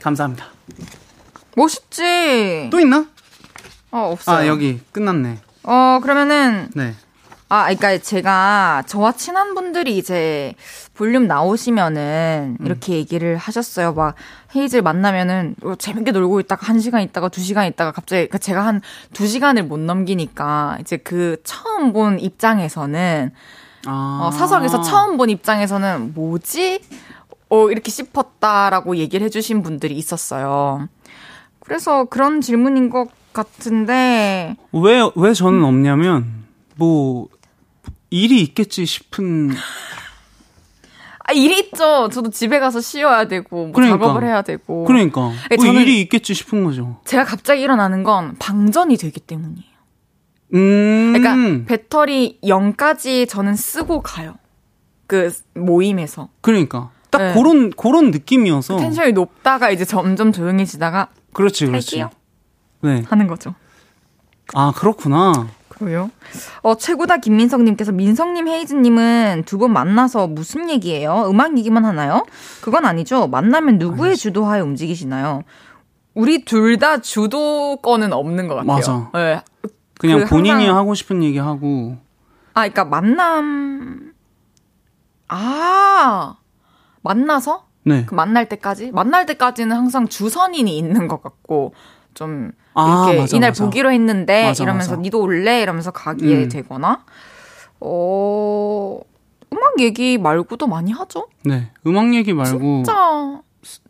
[0.00, 0.46] 감사합니다.
[1.56, 2.68] 멋있지?
[2.70, 3.06] 또 있나?
[3.90, 4.36] 어, 없어요.
[4.36, 5.38] 아, 여기 끝났네.
[5.64, 6.94] 어, 그러면은, 네.
[7.48, 10.54] 아, 그러니까 제가 저와 친한 분들이 이제
[10.94, 12.66] 볼륨 나오시면은 음.
[12.66, 13.92] 이렇게 얘기를 하셨어요.
[13.92, 14.14] 막
[14.56, 18.66] 헤이즈를 만나면은 어, 재밌게 놀고 있다가 한 시간 있다가 두 시간 있다가 갑자기 그러니까 제가
[18.66, 18.80] 한
[19.12, 23.30] 두 시간을 못 넘기니까 이제 그 처음 본 입장에서는
[23.86, 24.20] 아.
[24.22, 26.80] 어, 사석에서 처음 본 입장에서는 뭐지?
[27.50, 30.88] 어, 이렇게 싶었다라고 얘기를 해주신 분들이 있었어요.
[31.60, 36.44] 그래서 그런 질문인 것 같은데, 왜, 왜 저는 없냐면,
[36.76, 37.28] 뭐,
[38.14, 39.50] 일이 있겠지 싶은.
[41.26, 42.08] 아, 일이 있죠.
[42.12, 43.98] 저도 집에 가서 쉬어야 되고, 뭐 그러니까.
[43.98, 44.84] 작업을 해야 되고.
[44.84, 45.20] 그러니까.
[45.20, 47.00] 뭐 저는- 일이 있겠지 싶은 거죠.
[47.06, 49.74] 제가 갑자기 일어나는 건 방전이 되기 때문이에요.
[50.54, 51.12] 음.
[51.16, 54.36] 그러니까 배터리 0까지 저는 쓰고 가요.
[55.08, 56.28] 그 모임에서.
[56.40, 56.90] 그러니까.
[57.10, 57.34] 딱 네.
[57.34, 58.76] 그런, 그런 느낌이어서.
[58.76, 61.98] 텐션이 높다가 이제 점점 조용해지다가 그렇지, 그렇지.
[61.98, 62.10] 갈게요.
[62.82, 63.02] 네.
[63.08, 63.54] 하는 거죠.
[64.52, 65.48] 아, 그렇구나.
[65.84, 66.10] 그래요?
[66.62, 71.28] 어, 최고다 김민석님께서 민석님, 헤이즈님은 두 분 만나서 무슨 얘기예요?
[71.30, 72.24] 음악 얘기만 하나요?
[72.62, 73.28] 그건 아니죠.
[73.28, 75.42] 만나면 누구의 주도하에 움직이시나요?
[76.14, 78.74] 우리 둘 다 주도권은 없는 것 같아요.
[78.76, 79.10] 맞아.
[79.14, 79.42] 네.
[79.98, 81.96] 그냥 그 본인이 항상- 하고 싶은 얘기 하고.
[82.54, 84.12] 아, 그러니까 만남
[85.28, 86.36] 아
[87.02, 88.04] 만나서 네.
[88.06, 91.74] 그 만날 때까지 만날 때까지는 항상 주선인이 있는 것 같고
[92.14, 93.64] 좀 아, 이렇게 맞아, 이날 맞아.
[93.64, 94.96] 보기로 했는데 맞아, 이러면서.
[94.96, 96.48] 니도 올래 이러면서 가게 음.
[96.48, 97.04] 되거나
[97.80, 99.00] 어
[99.52, 101.28] 음악 얘기 말고도 많이 하죠.
[101.44, 101.70] 네.
[101.86, 102.58] 음악 얘기 말고.
[102.84, 103.40] 진짜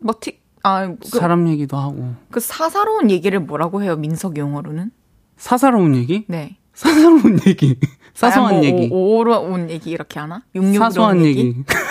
[0.01, 2.13] 뭐틱아그 사람 얘기도 하고.
[2.31, 4.91] 그 사사로운 얘기를 뭐라고 해요 민석 용어로는?
[5.37, 6.25] 사사로운 얘기?
[6.27, 6.57] 네.
[6.73, 7.79] 사사로운 얘기.
[8.13, 8.89] 사소한 아, 뭐 얘기.
[8.91, 10.41] 오, 오로운 얘기 이렇게 하나?
[10.55, 11.55] 육육스러운 사소한 얘기.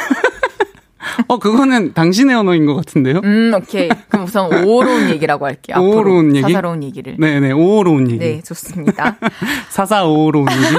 [1.28, 3.20] 어, 그거는 당신의 언어인 것 같은데요?
[3.24, 3.88] 음, 오케이.
[4.08, 5.76] 그럼 우선 오로운 얘기라고 할게요.
[5.80, 6.42] 오로운 얘기?
[6.42, 7.16] 사사로운 얘기를.
[7.18, 8.18] 네네, 오로운 얘기.
[8.18, 9.16] 네, 좋습니다.
[9.70, 10.76] 사사 오로운 얘기.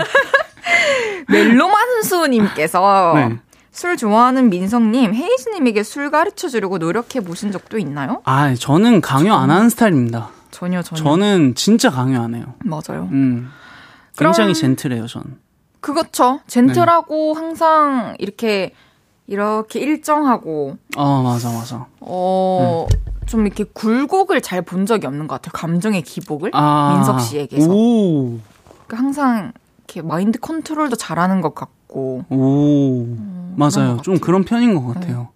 [1.28, 3.38] 멜로만수님께서 네.
[3.72, 8.22] 술 좋아하는 민성님, 헤이즈님에게 술 가르쳐 주려고 노력해 보신 적도 있나요?
[8.26, 10.30] 아, 저는 강요 안 하는 스타일입니다.
[10.52, 11.04] 전혀, 전혀.
[11.04, 12.54] 저는 진짜 강요 안 해요.
[12.64, 13.10] 맞아요.
[13.12, 13.50] 음.
[14.16, 15.24] 그럼- 굉장히 젠틀해요, 전.
[15.82, 16.40] 그렇죠.
[16.48, 18.72] 젠틀하고 항상 이렇게,
[19.28, 21.88] 이렇게 일정하고, 어, 맞아, 맞아.
[22.00, 22.88] 어,
[23.26, 25.52] 좀 이렇게 굴곡을 잘 본 적이 없는 것 같아요.
[25.54, 26.52] 감정의 기복을.
[26.54, 26.94] 아.
[26.96, 27.68] 민석 씨에게서.
[27.72, 28.40] 오.
[28.86, 32.26] 그러니까 항상 이렇게 마인드 컨트롤도 잘하는 것 같고.
[32.30, 33.06] 오.
[33.16, 33.98] 그런 맞아요.
[33.98, 34.16] 것 좀.
[34.16, 34.20] 네.
[34.20, 35.30] 그런 편인 것 같아요.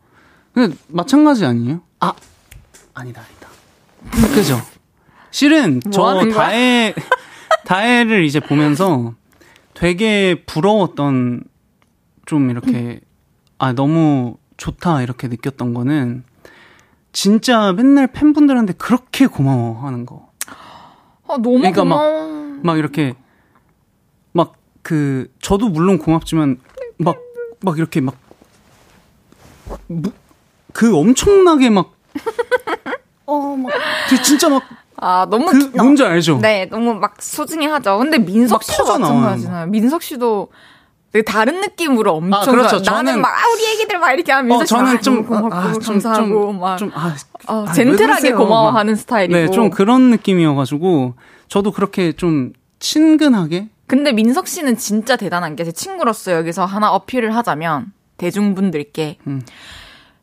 [0.54, 1.82] 근데 마찬가지 아니에요?
[2.00, 2.14] 아,
[2.94, 4.28] 아니다, 아니다.
[4.36, 4.60] 그죠?
[5.32, 6.30] 실은 뭐 저?
[6.32, 6.94] 다혜,
[7.66, 9.14] 다혜를 이제 보면서
[9.74, 11.44] 되게 부러웠던
[12.26, 13.00] 좀 이렇게,
[13.60, 16.24] 아, 너무 좋다 이렇게 느꼈던 거는
[17.12, 20.30] 진짜 맨날 팬분들한테 그렇게 고마워하는 거.
[21.28, 22.60] 아, 너무 그러니까 막- 고마워.
[22.64, 23.14] 막 이렇게
[24.34, 26.58] 막 그 저도 물론 고맙지만
[26.98, 27.16] 막
[27.62, 28.16] 막 이렇게 막
[30.74, 31.94] 그 엄청나게 막
[33.26, 33.72] 어, 막,
[34.10, 34.64] 그 진짜 막,
[34.96, 35.46] 아, 너무.
[35.48, 36.40] 그, 기- 뭔지 알죠?
[36.42, 37.98] 네, 너무 막 소중히 하죠.
[38.00, 39.68] 근데 민석 막 씨도 마찬가지잖아요.
[39.68, 40.50] 민석 씨도
[41.26, 42.40] 다른 느낌으로 엄청.
[42.42, 42.82] 아, 그렇죠.
[42.82, 45.26] 좋아- 나는 저는- 막, 아, 우리 애기들 막 이렇게 하면 민석 어, 저는 아, 좀,
[45.26, 46.78] 고맙고, 아, 좀, 감사하고, 좀, 막.
[46.78, 47.16] 좀, 아,
[47.48, 48.32] 어, 아, 젠틀하게?
[48.34, 48.98] 고마워하는 막.
[49.00, 49.34] 스타일이고.
[49.40, 51.16] 네, 좀 그런 느낌이어가지고,
[51.48, 57.36] 저도 그렇게 좀 친근하게, 근데 민석 씨는 진짜 대단한 게 제 친구로서 여기서 하나 어필을
[57.36, 59.42] 하자면 대중분들께 음.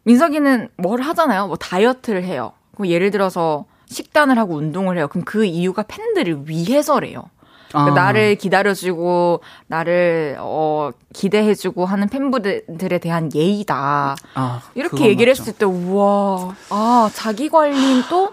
[0.04, 1.48] 민석이는 뭘 하잖아요.
[1.48, 2.52] 뭐 다이어트를 해요.
[2.74, 5.08] 그럼 예를 들어서 식단을 하고 운동을 해요.
[5.08, 7.24] 그럼 그 이유가 팬들을 위해서래요.
[7.72, 7.90] 아.
[7.90, 14.16] 나를 기다려주고 나를 어 기대해주고 하는 팬분들에 대한 예의다.
[14.34, 15.42] 아, 이렇게 얘기를 맞죠.
[15.42, 18.30] 했을 때 우와 아 자기 관리는 또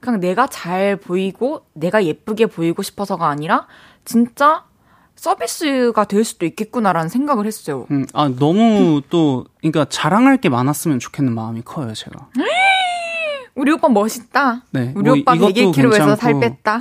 [0.00, 3.66] 그냥 내가 잘 보이고 내가 예쁘게 보이고 싶어서가 아니라
[4.04, 4.64] 진짜
[5.16, 7.86] 서비스가 될 수도 있겠구나라는 생각을 했어요.
[7.90, 12.28] 음, 아 너무 또 그러니까 자랑할 게 많았으면 좋겠는 마음이 커요, 제가.
[13.56, 14.64] 우리 오빠 멋있다.
[14.72, 16.40] 네, 우리 뭐 오빠 이것도 101kg에서 살 괜찮고.
[16.40, 16.78] 뺐다.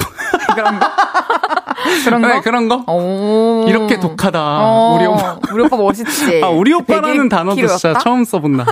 [0.54, 0.86] 그런 거?
[2.06, 2.28] 그런 거?
[2.28, 2.84] 네, 그런 거?
[2.92, 3.66] 오.
[3.68, 4.40] 이렇게 독하다.
[4.42, 5.40] 어, 우리 오빠.
[5.52, 6.42] 우리 오빠 멋있지.
[6.44, 8.00] 아, 우리 오빠라는 101kg 단어도 진짜 였다?
[8.00, 8.66] 처음 써본다.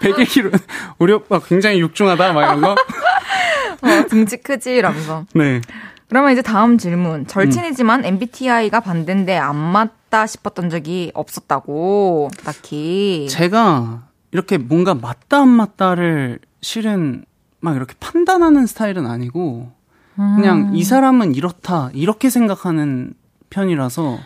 [0.00, 0.60] 101kg.
[0.98, 2.72] 우리 오빠 굉장히 육중하다, 막 이런 거.
[3.82, 5.24] 어, 등치 크지 이러면서.
[5.34, 5.60] 네.
[6.08, 7.26] 그러면 이제 다음 질문.
[7.26, 12.30] 절친이지만 MBTI가 반대인데 안 맞다 싶었던 적이 없었다고.
[12.44, 13.26] 딱히.
[13.30, 17.24] 제가 이렇게 뭔가 맞다 안 맞다를 실은
[17.60, 19.70] 막 이렇게 판단하는 스타일은 아니고
[20.16, 20.74] 그냥 음.
[20.74, 23.14] 이 사람은 이렇다 이렇게 생각하는
[23.50, 24.18] 편이라서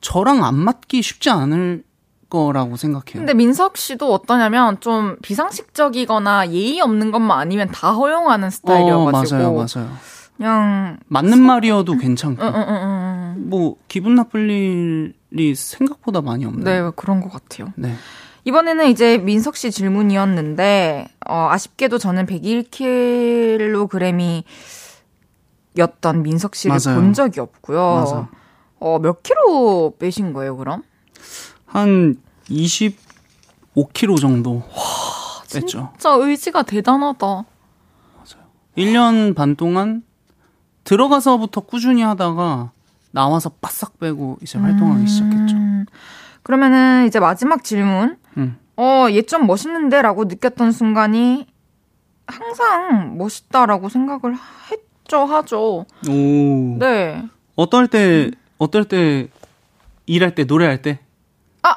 [0.00, 1.84] 저랑 안 맞기 쉽지 않을
[2.30, 3.14] 거라고 생각해요.
[3.14, 9.36] 근데 민석 씨도 어떠냐면 좀 비상식적이거나 예의 없는 것만 아니면 다 허용하는 스타일이어가지고.
[9.36, 9.90] 어, 맞아요, 맞아요.
[10.36, 10.98] 그냥.
[11.08, 13.50] 맞는 말이어도 괜찮고 응, 응.
[13.50, 16.64] 뭐 기분 나쁠 일이 생각보다 많이 없네요.
[16.64, 17.74] 네, 그런 것 같아요.
[17.76, 17.94] 네.
[18.44, 24.44] 이번에는 이제 민석 씨 질문이었는데, 어, 아쉽게도 저는 101kg이
[25.78, 27.00] 였던 민석 씨를 맞아요.
[27.00, 27.94] 본 적이 없고요.
[27.94, 28.28] 맞아.
[28.80, 30.82] 어, 몇 킬로 빼신 거예요, 그럼?
[31.66, 32.16] 한
[32.48, 34.62] 25kg 정도
[35.52, 35.90] 뺐죠.
[35.98, 37.44] 진짜 의지가 대단하다.
[38.78, 40.02] 1년 반 동안
[40.84, 42.70] 들어가서부터 꾸준히 하다가
[43.10, 45.56] 나와서 바싹 빼고 이제 활동하기 시작했죠.
[45.56, 45.84] 음,
[46.42, 48.16] 그러면은 이제 마지막 질문.
[48.36, 48.56] 음.
[48.76, 50.00] 어, 얘 좀 멋있는데?
[50.00, 51.46] 라고 느꼈던 순간이
[52.26, 54.34] 항상 멋있다라고 생각을
[54.70, 54.80] 했
[55.10, 55.86] 죠, 하죠.
[56.08, 56.76] 오.
[56.78, 57.24] 네.
[57.56, 59.26] 어떨 때, 어떨 때,
[60.06, 61.00] 일할 때, 노래할 때?
[61.64, 61.74] 아!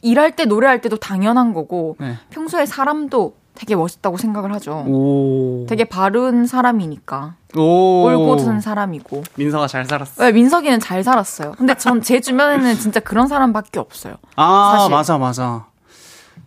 [0.00, 2.16] 일할 때, 노래할 때도 당연한 거고, 네.
[2.30, 4.86] 평소에 사람도 되게 멋있다고 생각을 하죠.
[4.88, 5.66] 오.
[5.68, 7.34] 되게 바른 사람이니까.
[7.58, 8.04] 오.
[8.06, 9.22] 올곧은 사람이고.
[9.36, 10.24] 민서가 잘 살았어.
[10.24, 11.52] 네, 민석이는 잘 살았어요.
[11.58, 14.14] 근데 전 제 주변에는 진짜 그런 사람밖에 없어요.
[14.36, 14.90] 아, 사실.
[14.90, 15.66] 맞아, 맞아.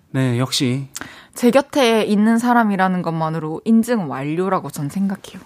[0.10, 0.88] 네, 역시.
[1.36, 5.40] 제 곁에 있는 사람이라는 것만으로 인증 완료라고 전 생각해요.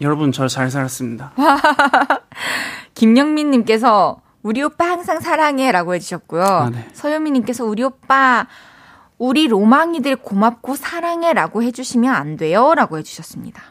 [0.00, 1.32] 여러분, 저 잘 살았습니다.
[2.94, 6.42] 김영민님께서 우리 오빠 항상 사랑해라고 해주셨고요.
[6.44, 6.88] 아, 네.
[6.92, 8.46] 서유미님께서 우리 오빠
[9.18, 13.62] 우리 로망이들 고맙고 사랑해라고 해주시면 안 돼요라고 해주셨습니다.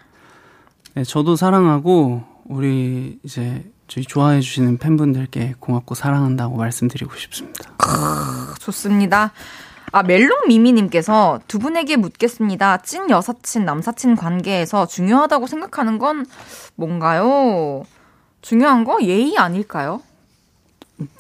[0.95, 7.71] 네, 저도 사랑하고, 우리 이제, 저희 좋아해 주시는 팬분들께 고맙고 사랑한다고 말씀드리고 싶습니다.
[8.59, 9.31] 좋습니다.
[9.93, 12.77] 아, 멜롱 미미님께서 두 분에게 묻겠습니다.
[12.77, 16.25] 찐 여사친, 남사친 관계에서 중요하다고 생각하는 건
[16.73, 17.83] 뭔가요?
[18.41, 20.01] 중요한 거 예의 아닐까요?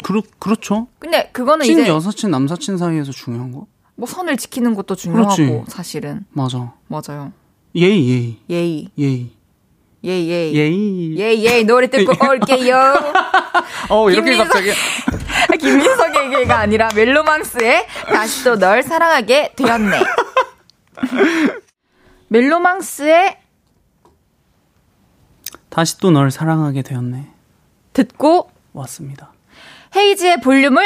[0.03, 0.87] 그렇, 그렇죠.
[0.97, 3.67] 근데 그거는 찐 이제 여사친, 남사친 사이에서 중요한 거?
[3.93, 5.63] 뭐 선을 지키는 것도 중요하고 그렇지.
[5.67, 6.73] 사실은 맞아.
[6.87, 7.31] 맞아요.
[7.75, 9.31] 예의, 예의, 예의, 예의.
[10.03, 10.53] 예의.
[10.55, 11.17] 예의.
[11.17, 12.75] 예의, 예의 노래 듣고 올게요.
[13.89, 14.71] 어, 이렇게 김민석- 갑자기.
[15.59, 19.99] 김민석에게가 아니라 멜로망스의 다시 또 널 사랑하게 되었네.
[22.27, 23.37] 멜로망스의
[25.69, 27.29] 다시 또 널 사랑하게 되었네.
[27.93, 29.31] 듣고 왔습니다.
[29.95, 30.83] 헤이즈의 볼륨을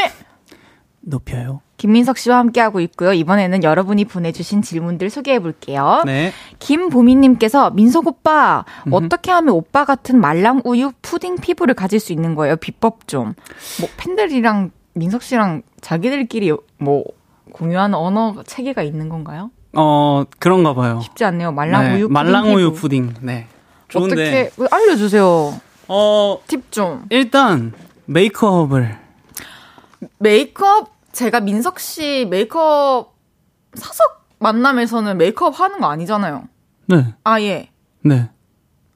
[1.01, 1.61] 높여요.
[1.77, 3.13] 김민석 씨와 함께하고 있고요.
[3.13, 6.01] 이번에는 여러분이 보내주신 질문들 소개해 볼게요.
[6.05, 6.33] 네.
[6.59, 12.55] 김보미님께서 민석 오빠 어떻게 하면 오빠 같은 말랑 우유 푸딩 피부를 가질 수 있는 거예요?
[12.55, 13.35] 비법 좀.
[13.79, 17.03] 뭐 팬들이랑 민석 씨랑 자기들끼리 뭐
[17.53, 19.51] 공유하는 언어 체계가 있는 건가요?
[19.73, 20.99] 어, 그런가 봐요.
[21.03, 21.51] 쉽지 않네요.
[21.51, 22.81] 말랑 네, 우유 푸딩 말랑우유 피부.
[22.81, 23.13] 푸딩.
[23.21, 23.47] 네.
[23.87, 24.49] 좋은데.
[24.55, 25.61] 어떻게 알려주세요.
[25.89, 27.05] 어, 팁 좀.
[27.11, 27.71] 일단
[28.05, 28.97] 메이크업을
[30.17, 33.15] 메이크업 제가 민석 씨 메이크업
[33.73, 34.03] 사서
[34.37, 36.43] 만남에서는 메이크업 하는 거 아니잖아요.
[36.85, 37.15] 네.
[37.23, 37.71] 아예.
[38.01, 38.29] 네.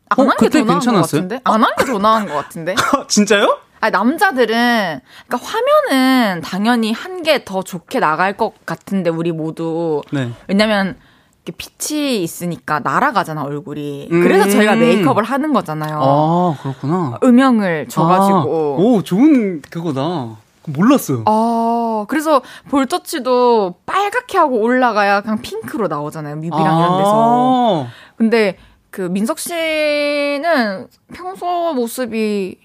[0.09, 1.21] 안 어, 한게 그때 더 나은 것 괜찮았어요?
[1.21, 1.41] 같은데?
[1.43, 2.75] 안 한 게 더 나은 것 같은데?
[3.09, 3.57] 진짜요?
[3.79, 10.03] 아니, 남자들은, 그러니까 화면은 당연히 한 게 더 좋게 나갈 것 같은데, 우리 모두.
[10.11, 10.29] 네.
[10.47, 10.97] 왜냐면,
[11.43, 14.09] 이렇게 빛이 있으니까 날아가잖아, 얼굴이.
[14.11, 14.21] 음.
[14.21, 15.99] 그래서 저희가 메이크업을 하는 거잖아요.
[15.99, 17.17] 아, 그렇구나.
[17.23, 18.75] 음영을 아, 줘가지고.
[18.77, 20.37] 오, 좋은 그거다.
[20.67, 21.23] 몰랐어요.
[21.25, 26.35] 아, 그래서 볼터치도 빨갛게 하고 올라가야 그냥 핑크로 나오잖아요.
[26.35, 27.85] 뮤비랑 이런 데서.
[27.85, 28.57] 아, 근데
[28.89, 32.57] 그 민석 씨는 평소 모습이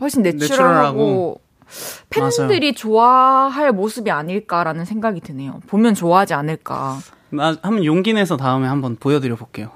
[0.00, 1.40] 훨씬 내추럴하고
[2.08, 5.60] 팬들이 좋아할 모습이 아닐까라는 생각이 드네요.
[5.68, 6.98] 보면 좋아하지 않을까.
[7.28, 9.70] 나 한번 용기 내서 다음에 한번 보여드려 볼게요.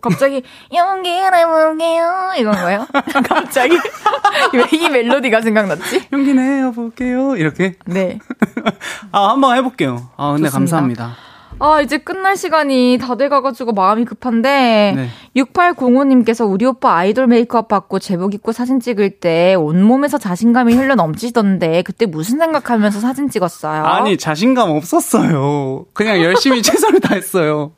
[0.00, 0.42] 갑자기
[0.74, 2.86] 용기를 볼게요 이건 거예요?
[3.28, 3.78] 갑자기
[4.54, 6.08] 왜 이 멜로디가 생각났지?
[6.12, 7.36] 용기 내어 볼게요.
[7.36, 7.74] 이렇게.
[7.86, 8.18] 네.
[9.12, 10.10] 아, 한번 해볼게요.
[10.16, 10.58] 아, 근데 좋습니다.
[10.58, 11.16] 감사합니다.
[11.62, 15.08] 아, 이제 끝날 시간이 다 돼가가지고 마음이 급한데, 네.
[15.36, 21.82] 6805님께서 우리 오빠 아이돌 메이크업 받고 제복 입고 사진 찍을 때 온몸에서 자신감이 흘러 넘치던데,
[21.82, 23.84] 그때 무슨 생각하면서 사진 찍었어요?
[23.84, 25.84] 아니, 자신감 없었어요.
[25.92, 27.72] 그냥 열심히 최선을 다했어요.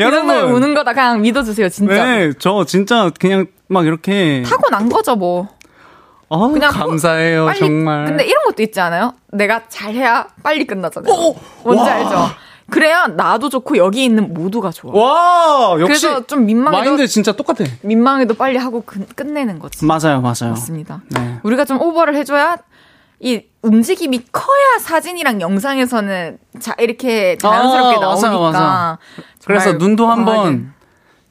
[0.00, 2.04] 이런 걸 우는 거다 그냥 믿어주세요, 진짜.
[2.04, 4.42] 네, 저 진짜 그냥 막 이렇게.
[4.44, 5.48] 타고난 거죠, 뭐.
[6.28, 8.06] 어, 그냥 감사해요, 빨리, 정말.
[8.06, 9.12] 근데 이런 것도 있지 않아요?
[9.32, 11.12] 내가 잘해야 빨리 끝나잖아요.
[11.12, 11.94] 어, 뭔지 와.
[11.94, 12.42] 알죠?
[12.72, 14.92] 그래야 나도 좋고 여기 있는 모두가 좋아.
[14.94, 16.06] 와, 역시.
[16.06, 17.64] 그래서 좀 민망해도 마인드 진짜 똑같아.
[17.82, 19.84] 민망해도 빨리 하고 그- 끝내는 거지.
[19.84, 20.50] 맞아요, 맞아요.
[20.54, 21.02] 맞습니다.
[21.10, 21.38] 네.
[21.42, 22.56] 우리가 좀 오버를 해줘야
[23.20, 28.38] 이 움직임이 커야 사진이랑 영상에서는 자 이렇게 자연스럽게 아, 나오니까.
[28.38, 28.98] 맞아요.
[29.44, 30.10] 그래서 정말 눈도.
[30.10, 30.72] 한번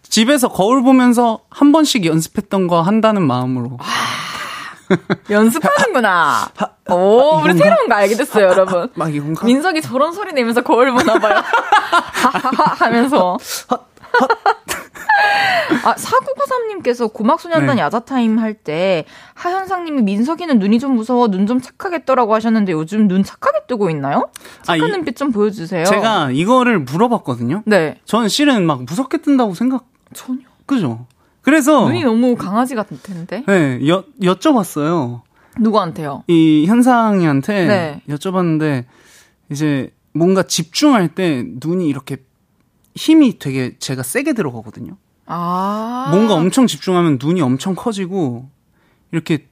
[0.04, 3.78] 집에서 거울 보면서 한 번씩 연습했던 거 한다는 마음으로.
[5.30, 6.50] 연습하는구나.
[6.90, 7.54] 오, 우리?
[7.54, 8.90] 새로운 거 알게 됐어요, 여러분.
[8.96, 9.46] 막 이건가?
[9.46, 11.36] 민석이 저런 소리 내면서 거울 보나 봐요.
[11.44, 13.38] 하하하 하면서.
[15.84, 17.82] 아, 4993님께서 고막소년단 네.
[17.82, 23.24] 야자타임 할 때 하현상님이 민석이는 눈이 좀 무서워 눈 좀 착하게 떠라고 하셨는데 요즘 눈
[23.24, 24.30] 착하게 뜨고 있나요?
[24.62, 25.86] 착한 아, 이- 눈빛 좀 보여주세요.
[25.86, 27.64] 제가 이거를 물어봤거든요.
[27.66, 28.00] 네.
[28.06, 30.42] 저는 실은 막 무섭게 뜬다고 생각, 전혀.
[30.68, 31.08] 그죠?
[31.42, 31.86] 그래서.
[31.88, 33.44] 눈이 너무 강아지 같을 텐데.
[33.48, 35.22] 네, 여, 여쭤봤어요.
[35.60, 36.24] 누구한테요?
[36.28, 38.02] 이 현상이한테 네.
[38.10, 38.86] 여쭤봤는데,
[39.50, 42.18] 이제 뭔가 집중할 때 눈이 이렇게
[42.96, 44.98] 힘이 되게 제가 세게 들어가거든요.
[45.26, 46.08] 아.
[46.12, 48.50] 뭔가 엄청 집중하면 눈이 엄청 커지고
[49.12, 49.48] 이렇게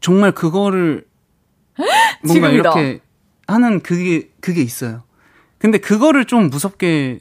[0.00, 1.04] 정말 그거를
[2.24, 2.52] 뭔가 지금이다.
[2.54, 3.00] 이렇게
[3.48, 5.02] 하는 그게 그게 있어요.
[5.58, 7.18] 근데 그거를 좀 무섭게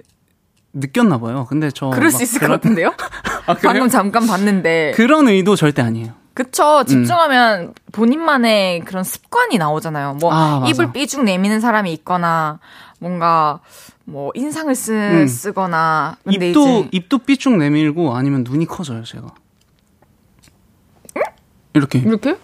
[0.74, 1.46] 느꼈나 봐요.
[1.50, 2.94] 근데 저 그럴 막수 있을 그런- 것 같은데요?
[3.46, 3.56] 아?
[3.56, 4.94] 방금 잠깐 봤는데.
[4.96, 6.14] 그런 의도 절대 아니에요.
[6.34, 6.84] 그쵸.
[6.86, 10.16] 집중하면 본인만의 그런 습관이 나오잖아요.
[10.16, 10.66] 뭐, 아.
[10.68, 12.60] 입을 삐죽 내미는 사람이 있거나,
[13.00, 13.60] 뭔가,
[14.06, 15.28] 뭐, 인상을 쓰, 음.
[15.28, 16.18] 쓰거나.
[16.30, 19.28] 입도 입도 삐쭉 내밀고 아니면 눈이 커져요, 제가.
[21.76, 22.00] 이렇게.
[22.00, 22.38] 이렇게?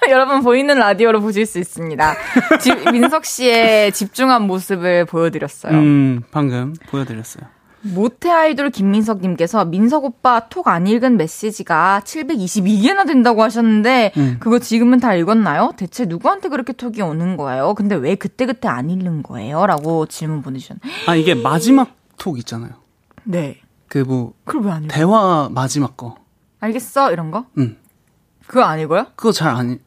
[0.10, 2.14] 여러분 보이는 라디오로 보실 수 있습니다.
[2.60, 5.72] 지- 민석 씨의 집중한 모습을 보여드렸어요.
[5.72, 7.44] 음, 방금 보여드렸어요.
[7.80, 14.36] 모태 아이돌 김민석 님께서 민석 오빠 톡 안 읽은 메시지가 722개나 된다고 하셨는데 음.
[14.40, 15.72] 그거 지금은 다 읽었나요?
[15.76, 17.74] 대체 누구한테 그렇게 톡이 오는 거예요?
[17.74, 19.64] 근데 왜 그때그때 안 읽는 거예요?
[19.66, 22.72] 라고 질문 보내주셨는데 아 이게 마지막 톡 있잖아요.
[23.24, 23.60] 네.
[23.88, 24.94] 그뭐 그걸 왜안 읽어?
[24.94, 26.16] 대화 마지막 거.
[26.60, 27.12] 알겠어?
[27.12, 27.46] 이런 거?
[27.58, 27.78] 음.
[28.48, 29.06] 그거 안 읽어요?
[29.14, 29.78] 그거 잘 안.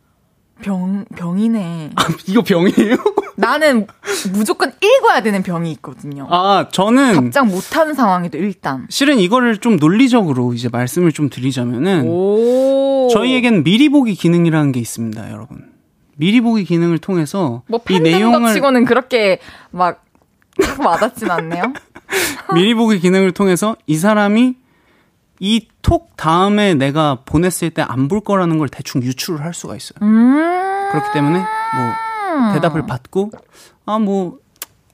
[0.61, 1.91] 병, 병이네.
[2.27, 2.95] 이거 병이에요?
[3.35, 3.87] 나는
[4.33, 6.27] 무조건 읽어야 되는 병이 있거든요.
[6.29, 8.85] 아, 저는 답장 못하는 상황에도 일단.
[8.89, 13.09] 실은 이거를 좀 논리적으로 이제 말씀을 좀 드리자면은 오.
[13.11, 15.71] 저희에겐 미리 보기 기능이라는 게 있습니다, 여러분.
[16.17, 19.39] 미리 보기 기능을 통해서 뭐 이 내용을 치고는 그렇게
[19.71, 20.03] 막
[20.79, 21.63] 와닿진 않네요.
[22.53, 24.55] 미리 보기 기능을 통해서 이 사람이
[25.41, 29.97] 이 톡 다음에 내가 보냈을 때 안 볼 거라는 걸 대충 유추를 할 수가 있어요.
[30.03, 30.89] 음.
[30.91, 33.31] 그렇기 때문에 뭐 대답을 받고
[33.85, 34.37] 아뭐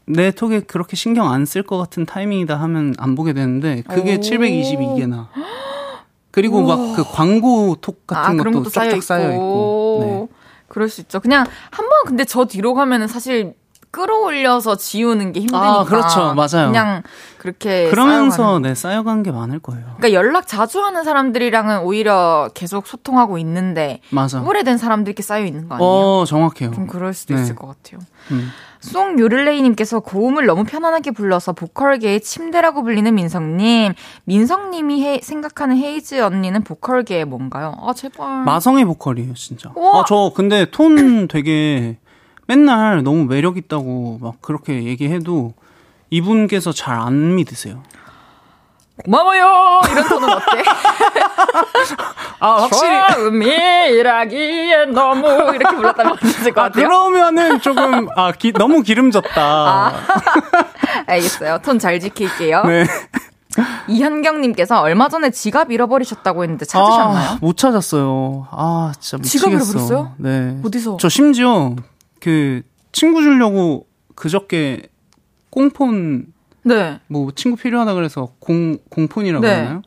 [0.05, 4.19] 내 톡에 그렇게 신경 안 쓸 것 같은 타이밍이다 하면 안 보게 되는데 그게 오.
[4.19, 5.27] 722개나
[6.31, 9.01] 그리고 막 그 광고 톡 같은 아, 것도 것도 쌓여 쫙쫙 있고.
[9.05, 10.29] 쌓여 있고
[10.69, 11.19] 그럴 수 있죠.
[11.19, 13.53] 그냥 한 번 근데 저 뒤로 가면은 사실
[13.91, 15.79] 끌어올려서 지우는 게 힘드니까.
[15.79, 16.33] 아, 그렇죠.
[16.33, 16.67] 맞아요.
[16.67, 17.03] 그냥
[17.37, 17.89] 그렇게 네.
[17.89, 18.61] 그러면서 쌓여가는.
[18.63, 19.83] 네 쌓여간 게 많을 거예요.
[19.97, 24.41] 그러니까 연락 자주 하는 사람들이랑은 오히려 계속 소통하고 있는데 맞아.
[24.41, 25.89] 오래된 사람들끼리 쌓여 있는 거 아니에요?
[25.91, 26.71] 어 정확해요.
[26.73, 27.41] 좀 그럴 수도 네.
[27.41, 27.99] 있을 것 같아요.
[28.31, 28.49] 음.
[28.79, 33.93] 송 요를레이님께서 고음을 너무 편안하게 불러서 보컬계의 침대라고 불리는 민성님.
[34.25, 37.75] 민성님이 해- 생각하는 헤이즈 언니는 보컬계의 뭔가요?
[37.81, 38.43] 아 제발.
[38.45, 39.71] 마성의 보컬이에요, 진짜.
[39.75, 40.01] 우와.
[40.01, 41.97] 아, 저 근데 톤 되게
[42.57, 45.53] 맨날 너무 매력 있다고 막 그렇게 얘기해도
[46.09, 47.83] 이분께서 잘 안 믿으세요.
[49.05, 49.81] 고마워요.
[49.91, 50.63] 이런 톤은 어때?
[52.39, 52.67] 아,
[53.15, 56.87] 처음이라기엔 너무 이렇게 불렀다면 어땠을 것 아, 같아요?
[56.87, 59.93] 그러면은 조금 아, 기- 너무 기름졌다.
[61.05, 61.59] 알겠어요.
[61.63, 62.63] 톤 잘 지킬게요.
[62.63, 62.85] 네.
[63.87, 67.29] 이현경님께서 얼마 전에 지갑 잃어버리셨다고 했는데 찾으셨나요?
[67.33, 68.47] 아, 못 찾았어요.
[68.51, 69.73] 아, 진짜 지갑 미치겠어.
[69.75, 70.13] 잃어버렸어요?
[70.17, 70.57] 네.
[70.65, 70.97] 어디서?
[70.99, 71.75] 저 심지어
[72.19, 72.61] 그
[72.91, 74.87] 친구 주려고 그저께
[75.49, 76.27] 꽁폰
[76.63, 76.99] 네.
[77.07, 79.53] 뭐 친구 필요하다 그래서 공 공폰이라고 네.
[79.53, 79.81] 하나요?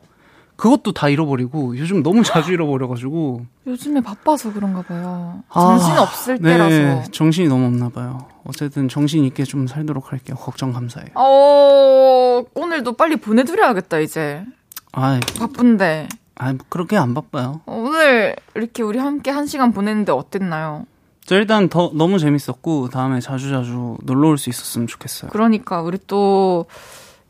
[0.55, 5.43] 그것도 다 잃어버리고 요즘 너무 자주 잃어버려가지고 요즘에 바빠서 그런가 봐요.
[5.49, 7.11] 아, 정신 없을 네, 때라서.
[7.11, 8.27] 정신이 너무 없나 봐요.
[8.43, 10.35] 어쨌든 정신 있게 좀 살도록 할게요.
[10.35, 11.09] 걱정 감사해요.
[11.15, 14.45] 어, 오늘도 빨리 보내드려야겠다, 이제.
[14.91, 16.09] 아, 바쁜데.
[16.35, 17.61] 아 그렇게 안 바빠요.
[17.65, 20.85] 오늘 이렇게 우리 함께 한 시간 보냈는데 어땠나요?
[21.25, 25.31] 저 일단 더 너무 재밌었고 다음에 자주 자주 놀러 올 수 있었으면 좋겠어요.
[25.31, 26.65] 그러니까 우리 또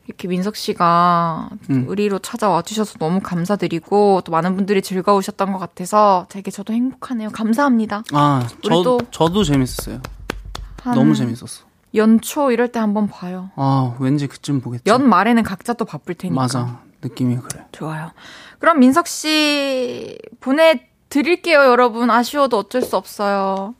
[0.08, 1.86] 이렇게 민석 씨가 음.
[1.88, 7.30] 의리로 찾아와 주셔서 너무 감사드리고 또 많은 분들이 즐거우셨던 것 같아서 되게 저도 행복하네요.
[7.30, 8.04] 감사합니다.
[8.14, 10.02] 아, 저 저도 재밌었어요.
[10.84, 11.66] 한 너무 재밌었어.
[11.94, 13.52] 연초 이럴 때 한번 봐요.
[13.56, 14.84] 아, 왠지 그쯤 보겠죠.
[14.88, 16.42] 연 말에는 각자 또 바쁠 테니까.
[16.42, 16.80] 맞아.
[17.04, 17.66] 느낌이 그래.
[17.72, 18.12] 좋아요.
[18.60, 22.10] 그럼 민석 씨 보내 드릴게요, 여러분.
[22.10, 23.76] 아쉬워도 어쩔 수 없어요.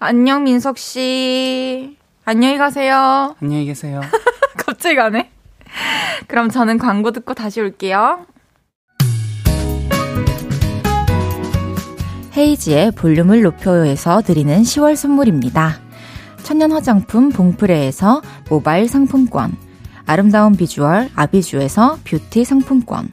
[0.00, 1.96] 안녕, 민석 씨.
[2.24, 3.36] 안녕히 가세요.
[3.40, 4.00] 안녕히 계세요.
[4.58, 5.30] 갑자기 가네.
[6.26, 8.26] 그럼 저는 광고 듣고 다시 올게요.
[12.36, 15.78] 헤이즈의 볼륨을 높여요에서 드리는 10월 선물입니다.
[16.42, 19.56] 천연 화장품 봉프레에서 모바일 상품권,
[20.06, 23.12] 아름다운 비주얼 아비주에서 뷰티 상품권,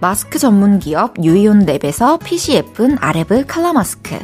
[0.00, 4.16] 마스크 전문 기업 유이온 랩에서 핏이 예쁜 아레브 칼라 마스크,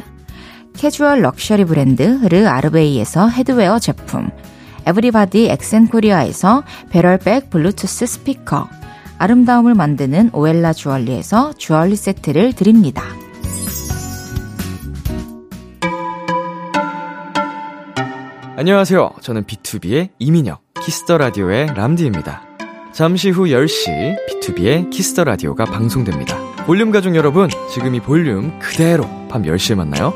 [0.73, 4.29] 캐주얼 럭셔리 브랜드 르 아르베이에서 headwear 제품,
[4.85, 8.69] 에브리바디 엑센 코리아에서 배럴백 블루투스 스피커,
[9.17, 13.03] 아름다움을 만드는 오엘라 주얼리에서 주얼리 세트를 드립니다.
[18.57, 19.11] 안녕하세요.
[19.19, 22.54] 저는 B2B의 이민혁, 키스터 라디오의 람디입니다.
[22.95, 26.37] 잠시 후 10시 B2B의 키스터 라디오가 방송됩니다.
[26.65, 30.13] 볼륨 가족 여러분, 지금 이 볼륨 그대로 밤 10시에 만나요.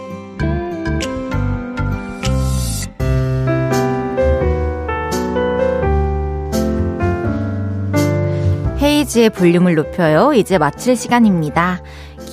[8.82, 10.32] 헤이지의 볼륨을 높여요.
[10.32, 11.82] 이제 마칠 시간입니다.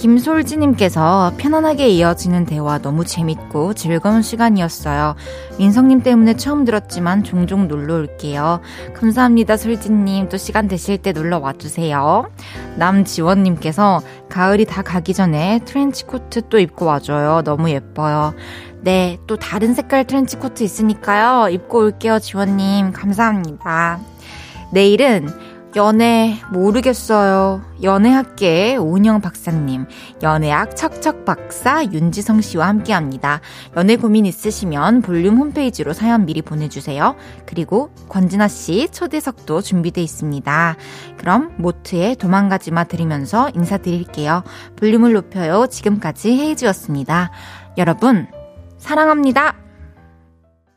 [0.06, 5.16] 김솔지님께서 편안하게 이어지는 대화 너무 재밌고 즐거운 시간이었어요.
[5.58, 8.60] 민성님 때문에 처음 들었지만 종종 놀러 올게요.
[8.94, 10.28] 감사합니다, 솔지님.
[10.28, 12.30] 또 시간 되실 때 놀러 와주세요.
[12.76, 17.42] 남지원님께서 가을이 다 가기 전에 트렌치코트 또 입고 와줘요.
[17.42, 18.32] 너무 예뻐요.
[18.82, 21.48] 네, 또 다른 색깔 트렌치코트 있으니까요.
[21.48, 22.92] 입고 올게요, 지원님.
[22.92, 23.98] 감사합니다.
[24.70, 25.28] 내일은
[25.76, 27.60] 연애 모르겠어요.
[27.82, 29.86] 연애학계 오은영 박사님,
[30.22, 33.42] 연애학 척척 박사 윤지성 씨와 함께합니다.
[33.76, 37.14] 연애 고민 있으시면 볼륨 홈페이지로 사연 미리 보내주세요.
[37.44, 40.76] 그리고 권진아 씨 초대석도 준비돼 있습니다.
[41.18, 44.44] 그럼 모트의 도망가지마 들으면서 인사드릴게요.
[44.76, 45.66] 볼륨을 높여요.
[45.66, 47.30] 지금까지 헤이즈였습니다.
[47.76, 48.26] 여러분
[48.78, 49.65] 사랑합니다.